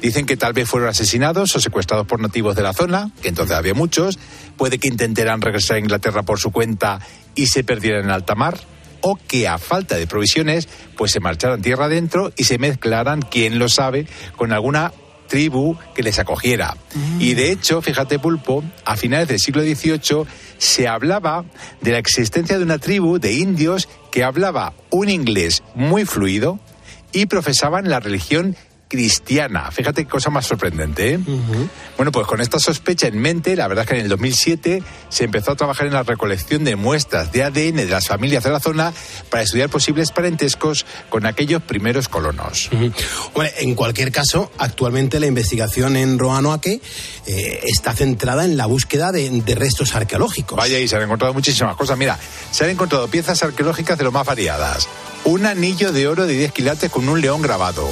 [0.02, 3.56] Dicen que tal vez fueron asesinados o secuestrados por nativos de la zona, que entonces
[3.56, 4.18] había muchos.
[4.56, 7.00] Puede que intentaran regresar a Inglaterra por su cuenta
[7.34, 8.58] y se perdieran en alta mar.
[9.06, 13.58] O que a falta de provisiones pues se marcharan tierra adentro y se mezclaran, quién
[13.58, 14.94] lo sabe, con alguna
[15.28, 16.74] tribu que les acogiera.
[17.18, 20.24] Y de hecho, fíjate Pulpo, a finales del siglo XVIII
[20.56, 21.44] se hablaba
[21.82, 26.58] de la existencia de una tribu de indios que hablaba un inglés muy fluido
[27.12, 28.56] y profesaban la religión
[28.94, 29.72] cristiana.
[29.72, 31.14] Fíjate qué cosa más sorprendente.
[31.14, 31.20] ¿eh?
[31.96, 35.24] Bueno, pues con esta sospecha en mente, la verdad es que en el 2007 se
[35.24, 38.60] empezó a trabajar en la recolección de muestras de ADN de las familias de la
[38.60, 38.92] zona
[39.30, 42.70] para estudiar posibles parentescos con aquellos primeros colonos.
[43.34, 46.80] Bueno, en cualquier caso, actualmente la investigación en Roanoke
[47.26, 50.56] eh, está centrada en la búsqueda de, de restos arqueológicos.
[50.56, 51.98] Vaya, y se han encontrado muchísimas cosas.
[51.98, 52.16] Mira,
[52.52, 54.88] se han encontrado piezas arqueológicas de lo más variadas.
[55.24, 57.88] Un anillo de oro de 10 quilates con un león grabado.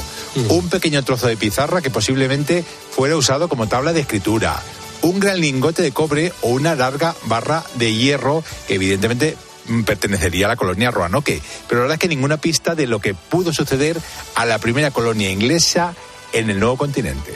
[0.48, 4.62] Un pequeño trozo de pizarra que posiblemente fuera usado como tabla de escritura.
[5.00, 10.44] Un gran lingote de cobre o una larga barra de hierro que evidentemente mm, pertenecería
[10.44, 11.40] a la colonia Roanoke.
[11.68, 13.98] Pero la verdad es que ninguna pista de lo que pudo suceder
[14.34, 15.94] a la primera colonia inglesa
[16.32, 17.32] en el nuevo continente.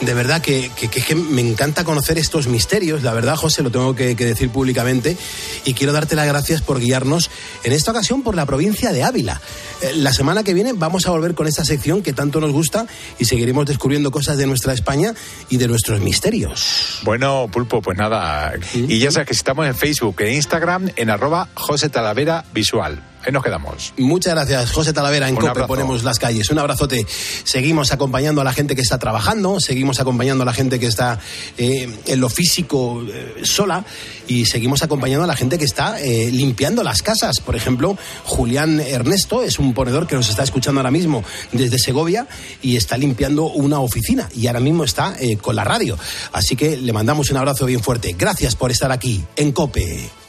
[0.00, 3.70] De verdad que, que- que- que me encanta conocer estos misterios, la verdad, José, lo
[3.70, 5.16] tengo que, que decir públicamente,
[5.64, 7.30] y quiero darte las gracias por guiarnos,
[7.64, 9.40] en esta ocasión por la provincia de Ávila.
[9.82, 12.86] Eh, La semana que viene vamos a volver con esta sección que tanto nos gusta
[13.18, 15.14] y seguiremos descubriendo cosas de nuestra España
[15.48, 16.98] y de nuestros misterios.
[17.02, 18.52] Bueno, Pulpo, pues nada.
[18.74, 23.02] Y ya sabes que estamos en Facebook, en Instagram, en arroba José Talavera Visual.
[23.26, 23.92] Ahí nos quedamos.
[23.98, 25.28] Muchas gracias, José Talavera.
[25.28, 25.66] En Un COPE abrazo.
[25.66, 26.48] ponemos las calles.
[26.50, 27.04] Un abrazote.
[27.42, 31.18] Seguimos acompañando a la gente que está trabajando, seguimos acompañando a la gente que está
[31.58, 33.84] eh, en lo físico eh, sola
[34.28, 37.40] y seguimos acompañando a la gente que está eh, limpiando las casas.
[37.40, 42.28] Por ejemplo, Julián Ernesto es un ponedor que nos está escuchando ahora mismo desde Segovia
[42.62, 45.98] y está limpiando una oficina y ahora mismo está eh, con la radio.
[46.32, 48.14] Así que le mandamos un abrazo bien fuerte.
[48.16, 50.25] Gracias por estar aquí en COPE.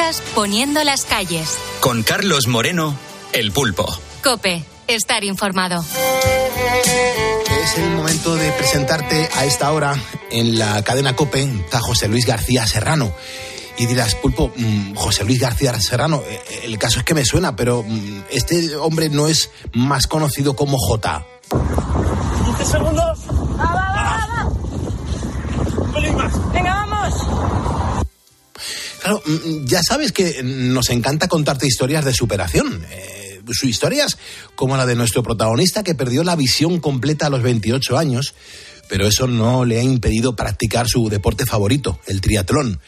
[0.00, 1.58] Escuchas Poniendo las calles.
[1.80, 2.96] Con Carlos Moreno,
[3.32, 3.86] el pulpo.
[4.22, 5.84] Cope, estar informado.
[7.62, 9.94] Es el momento de presentarte a esta hora
[10.30, 13.12] en la cadena COPE a José Luis García Serrano.
[13.76, 17.56] Y dirás, Pulpo, mm, José Luis García Serrano, eh, el caso es que me suena,
[17.56, 21.26] pero mm, este hombre no es más conocido como J.
[22.56, 23.18] 15 segundos.
[23.58, 24.48] Va, va, va, va.
[25.82, 26.52] Un pelín más.
[26.52, 27.69] Venga, vamos.
[29.00, 32.84] Claro, mm, ya sabes que nos encanta contarte historias de superación.
[32.90, 34.16] Eh, su- historias
[34.54, 38.34] como la de nuestro protagonista que perdió la visión completa a los 28 años,
[38.88, 42.80] pero eso no le ha impedido practicar su deporte favorito, el triatlón.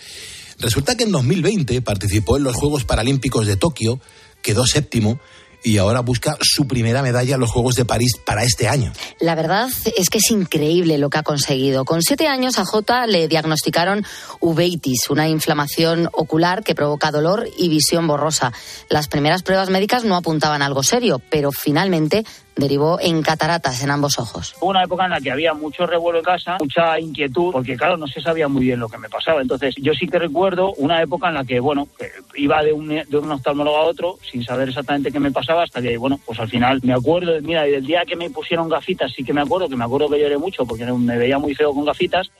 [0.58, 4.00] Resulta que en 2020 participó en los Juegos Paralímpicos de Tokio,
[4.42, 5.18] quedó séptimo
[5.62, 8.92] y ahora busca su primera medalla en los Juegos de París para este año.
[9.20, 11.84] La verdad es que es increíble lo que ha conseguido.
[11.84, 14.04] Con siete años a Jota le diagnosticaron
[14.40, 18.52] uveitis, una inflamación ocular que provoca dolor y visión borrosa.
[18.88, 22.24] Las primeras pruebas médicas no apuntaban a algo serio, pero finalmente
[22.56, 24.54] derivó en cataratas en ambos ojos.
[24.60, 27.96] Hubo una época en la que había mucho revuelo en casa, mucha inquietud, porque claro,
[27.96, 29.40] no se sabía muy bien lo que me pasaba.
[29.40, 32.88] Entonces, yo sí que recuerdo una época en la que, bueno, que iba de un,
[32.88, 36.38] de un oftalmólogo a otro sin saber exactamente qué me pasaba, hasta que, bueno, pues
[36.38, 39.68] al final me acuerdo, mira, del día que me pusieron gafitas, sí que me acuerdo,
[39.68, 42.30] que me acuerdo que lloré mucho porque me veía muy feo con gafitas.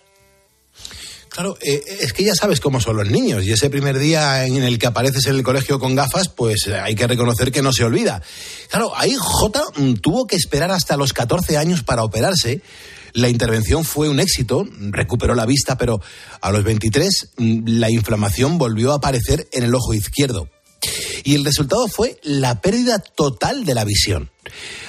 [1.33, 4.63] Claro, eh, es que ya sabes cómo son los niños y ese primer día en
[4.63, 7.73] el que apareces en el colegio con gafas, pues eh, hay que reconocer que no
[7.73, 8.23] se olvida.
[8.69, 12.61] Claro, ahí J mm, tuvo que esperar hasta los 14 años para operarse.
[13.15, 16.03] La intervención fue un éxito, recuperó la vista, pero
[16.43, 20.51] a los 23 mm, la inflamación volvió a aparecer en el ojo izquierdo.
[21.25, 24.31] Y el resultado fue la pérdida total de la visión.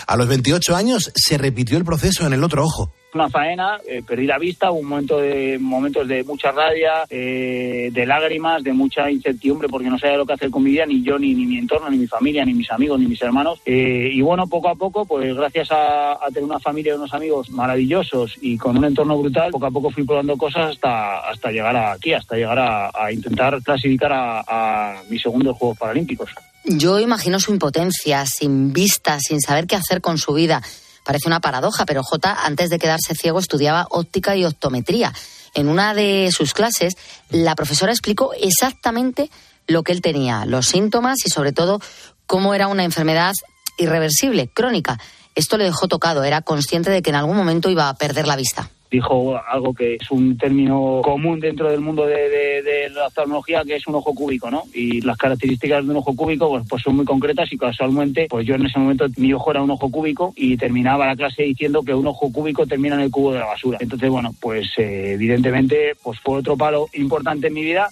[0.08, 2.92] A los 28 años se repitió el proceso en el otro ojo.
[3.14, 8.06] Una faena, eh, perdí la vista, un momento de, momentos de mucha rabia, eh, de
[8.06, 11.20] lágrimas, de mucha incertidumbre porque no sabía lo que hacer con mi vida, ni yo,
[11.20, 13.60] ni, mi entorno, ni mi familia, ni mis amigos, ni mis hermanos.
[13.66, 17.52] Eh, y bueno, poco a poco, pues gracias a, tener una familia y unos amigos
[17.52, 21.76] maravillosos y con un entorno brutal, poco a poco fui probando cosas hasta, hasta llegar
[21.76, 26.32] aquí, hasta llegar a, a intentar clasificar a, a mis segundos Juegos Paralímpicos.
[26.66, 30.62] Yo imagino su impotencia, sin vista, sin saber qué hacer con su vida.
[31.04, 35.14] Parece una paradoja, pero J, antes de quedarse ciego, estudiaba óptica y optometría.
[35.54, 36.96] En una de sus clases,
[37.30, 39.30] la profesora explicó exactamente
[39.68, 41.80] lo que él tenía, los síntomas y, sobre todo,
[42.26, 43.34] cómo era una enfermedad
[43.78, 45.00] irreversible, crónica.
[45.36, 48.36] Esto le dejó tocado, era consciente de que en algún momento iba a perder la
[48.36, 48.70] vista.
[48.94, 53.88] Dijo algo que es un término común dentro del mundo de, la oftalmología, que es
[53.88, 54.66] un ojo cúbico, ¿no?
[54.72, 58.46] Y las características de un ojo cúbico pues, pues son muy concretas y casualmente, pues
[58.46, 61.82] yo en ese momento mi ojo era un ojo cúbico y terminaba la clase diciendo
[61.82, 63.80] que un ojo cúbico termina en el cubo de la basura.
[63.82, 67.90] Entonces, bueno, pues eh, evidentemente pues fue otro palo importante en mi vida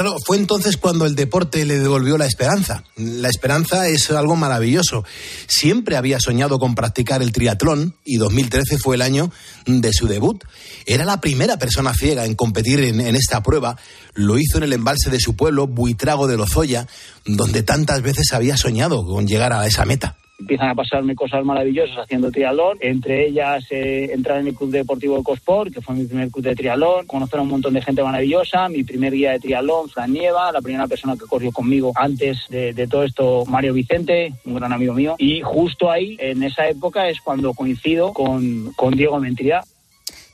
[0.00, 2.84] Claro, fue entonces cuando el deporte le devolvió la esperanza.
[2.96, 5.04] La esperanza es algo maravilloso.
[5.46, 9.30] Siempre había soñado con practicar el triatlón y 2013 fue el año
[9.66, 10.42] de su debut.
[10.86, 13.76] Era la primera persona ciega en competir en, en esta prueba.
[14.14, 16.86] Lo hizo en el embalse de su pueblo, Buitrago de Lozoya,
[17.26, 21.98] donde tantas veces había soñado con llegar a esa meta empiezan a pasarme cosas maravillosas
[21.98, 26.30] haciendo triatlón, entre ellas eh, entrar en el Club Deportivo Cosport, que fue mi primer
[26.30, 29.88] club de triatlón, conocer a un montón de gente maravillosa, mi primer guía de triatlón,
[29.88, 34.54] Fran Nieva, la primera persona que corrió conmigo antes de, todo esto, Mario Vicente, un
[34.54, 39.20] gran amigo mío, y justo ahí, en esa época, es cuando coincido con, con Diego
[39.20, 39.62] Mentría,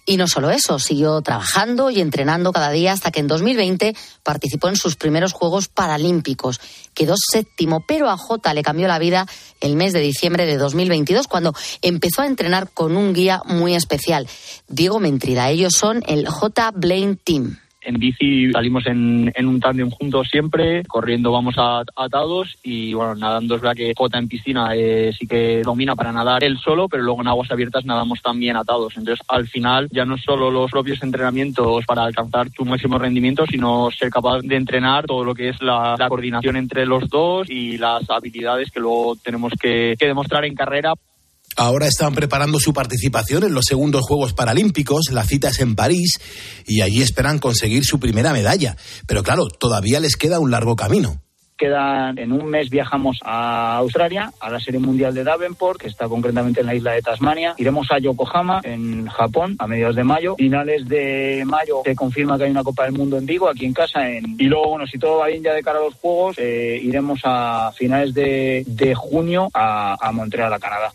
[0.07, 4.69] y no solo eso, siguió trabajando y entrenando cada día hasta que en 2020 participó
[4.69, 6.61] en sus primeros Juegos Paralímpicos.
[6.95, 9.27] Quedó séptimo, pero a Jota le cambió la vida
[9.61, 14.29] el mes de diciembre de 2022 cuando empezó a entrenar con un guía muy especial,
[14.69, 15.51] Diego Mentrida.
[15.51, 21.31] Ellos son el J Blaine Team en bici salimos en, un tándem juntos siempre, corriendo
[21.31, 25.95] vamos atados y bueno, nadando es verdad que Jota en piscina eh, sí que domina
[25.95, 28.97] para nadar él solo, pero luego en aguas abiertas nadamos también atados.
[28.97, 33.91] Entonces al final ya no solo los propios entrenamientos para alcanzar tu máximo rendimiento, sino
[33.93, 38.09] ser capaz de entrenar todo lo que es la, coordinación entre los dos y las
[38.11, 40.95] habilidades que luego tenemos que demostrar en carrera
[41.59, 46.21] Ahora están preparando su participación en los segundos Juegos Paralímpicos, la cita es en París
[46.67, 48.77] y allí esperan conseguir su primera medalla.
[49.07, 51.23] Pero claro, todavía les queda un largo camino.
[51.57, 56.07] Quedan en un mes viajamos a Australia, a la Serie Mundial de Davenport, que está
[56.07, 57.55] concretamente en la isla de Tasmania.
[57.57, 60.37] Iremos a Yokohama, en Japón, a mediados de mayo.
[60.37, 63.73] Finales de mayo se confirma que hay una Copa del Mundo en Vigo, aquí en
[63.73, 64.07] casa.
[64.07, 64.37] En...
[64.39, 67.21] Y luego, bueno, si todo va bien ya de cara a los Juegos, eh, iremos
[67.25, 70.93] a finales de, junio a, a Montreal, a Canadá.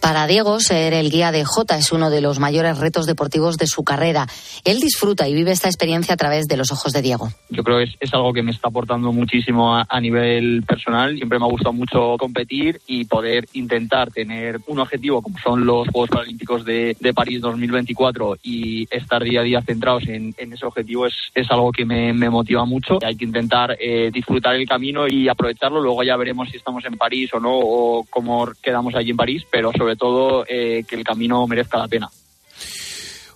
[0.00, 3.66] Para Diego, ser el guía de Jota es uno de los mayores retos deportivos de
[3.66, 4.26] su carrera.
[4.64, 7.28] Él disfruta y vive esta experiencia a través de los ojos de Diego.
[7.50, 11.14] Yo creo que es, algo que me está aportando muchísimo a, nivel personal.
[11.16, 15.86] Siempre me ha gustado mucho competir y poder intentar tener un objetivo como son los
[15.88, 21.50] Juegos Paralímpicos de, París 2024 y estar día a día centrados en, ese objetivo es,
[21.50, 22.98] algo que me, motiva mucho.
[23.04, 25.80] Hay que intentar eh, disfrutar el camino y aprovecharlo.
[25.80, 29.44] Luego ya veremos si estamos en París o no o cómo quedamos allí en París,
[29.50, 32.10] pero sobre todo eh, que el camino merezca la pena.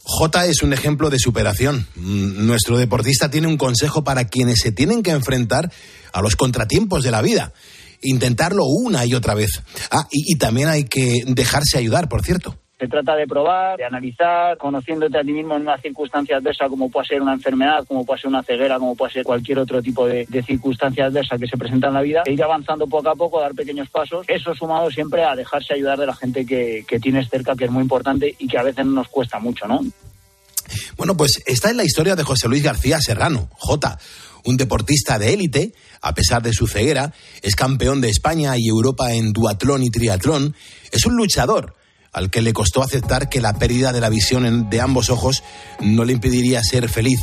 [0.03, 1.87] J es un ejemplo de superación.
[1.97, 5.73] Mm, nuestro deportista tiene un consejo para quienes se tienen que enfrentar
[6.13, 7.53] a los contratiempos de la vida.
[8.03, 9.63] Intentarlo una y otra vez.
[9.91, 12.59] Ah, y también hay que dejarse ayudar, por cierto.
[12.79, 16.91] Se trata de probar, de analizar, conociéndote a ti mismo en una circunstancia adversa como
[16.91, 20.07] puede ser una enfermedad, como puede ser una ceguera, como puede ser cualquier otro tipo
[20.07, 23.41] de, circunstancia adversa que se presenta en la vida, e ir avanzando poco a poco,
[23.41, 24.27] dar pequeños pasos.
[24.29, 27.71] Eso sumado siempre a dejarse ayudar de la gente que, que tienes cerca, que es
[27.71, 29.81] muy importante y que a veces nos cuesta mucho, ¿no?
[30.97, 33.99] Bueno, pues esta es la historia de José Luis García Serrano, J,
[34.45, 37.13] un deportista de élite, a pesar de su ceguera,
[37.43, 40.57] es campeón de España y Europa en duatlón y triatlón,
[40.91, 41.75] es un luchador
[42.15, 45.43] al que le costó aceptar que la pérdida de la visión de ambos ojos
[45.81, 47.21] no le impediría ser feliz.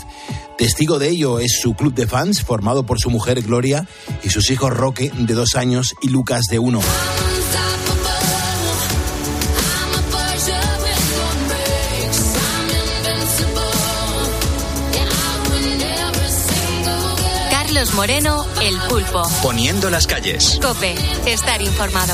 [0.58, 3.88] Testigo de ello es su club de fans, formado por su mujer Gloria
[4.24, 6.82] y sus hijos Roque, de dos años, y Lucas, de uno.
[17.50, 19.24] Carlos Moreno, El Pulpo.
[19.42, 20.60] Poniendo las calles.
[20.62, 20.94] Cope,
[21.26, 22.14] estar informado.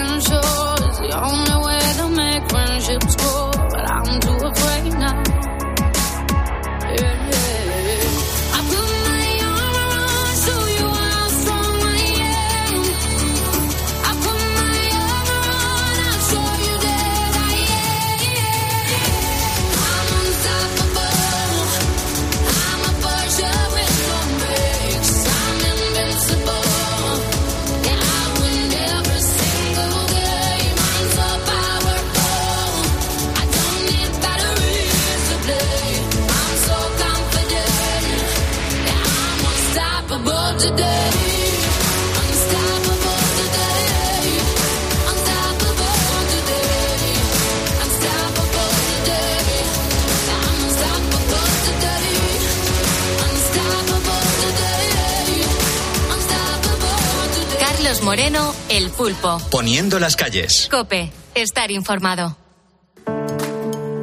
[59.81, 60.67] Las calles.
[60.69, 62.37] Cope, estar informado.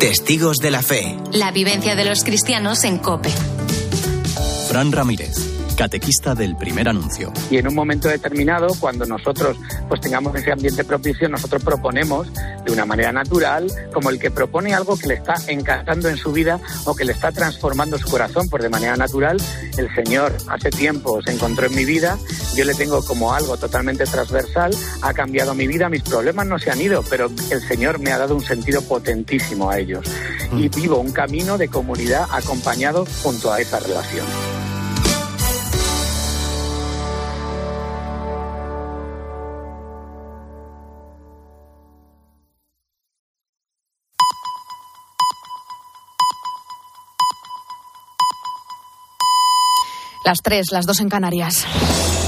[0.01, 1.17] Testigos de la fe.
[1.33, 3.31] La vivencia de los cristianos en Cope.
[4.69, 7.33] Fran Ramírez catequista del primer anuncio.
[7.53, 9.57] Y en un momento determinado, cuando nosotros
[9.89, 12.27] pues tengamos ese ambiente propicio, nosotros proponemos
[12.65, 16.33] de una manera natural, como el que propone algo que le está encantando en su
[16.33, 19.41] vida o que le está transformando su corazón, pues de manera natural,
[19.77, 22.19] el Señor hace tiempo se encontró en mi vida,
[22.59, 26.73] yo le tengo como algo totalmente transversal, ha cambiado mi vida, mis problemas no se
[26.73, 30.05] han ido, pero el Señor me ha dado un sentido potentísimo a ellos.
[30.51, 30.71] Y mm.
[30.75, 34.27] vivo un camino de comunidad acompañado junto a esa relación.
[50.25, 51.65] Las tres, las dos en Canarias.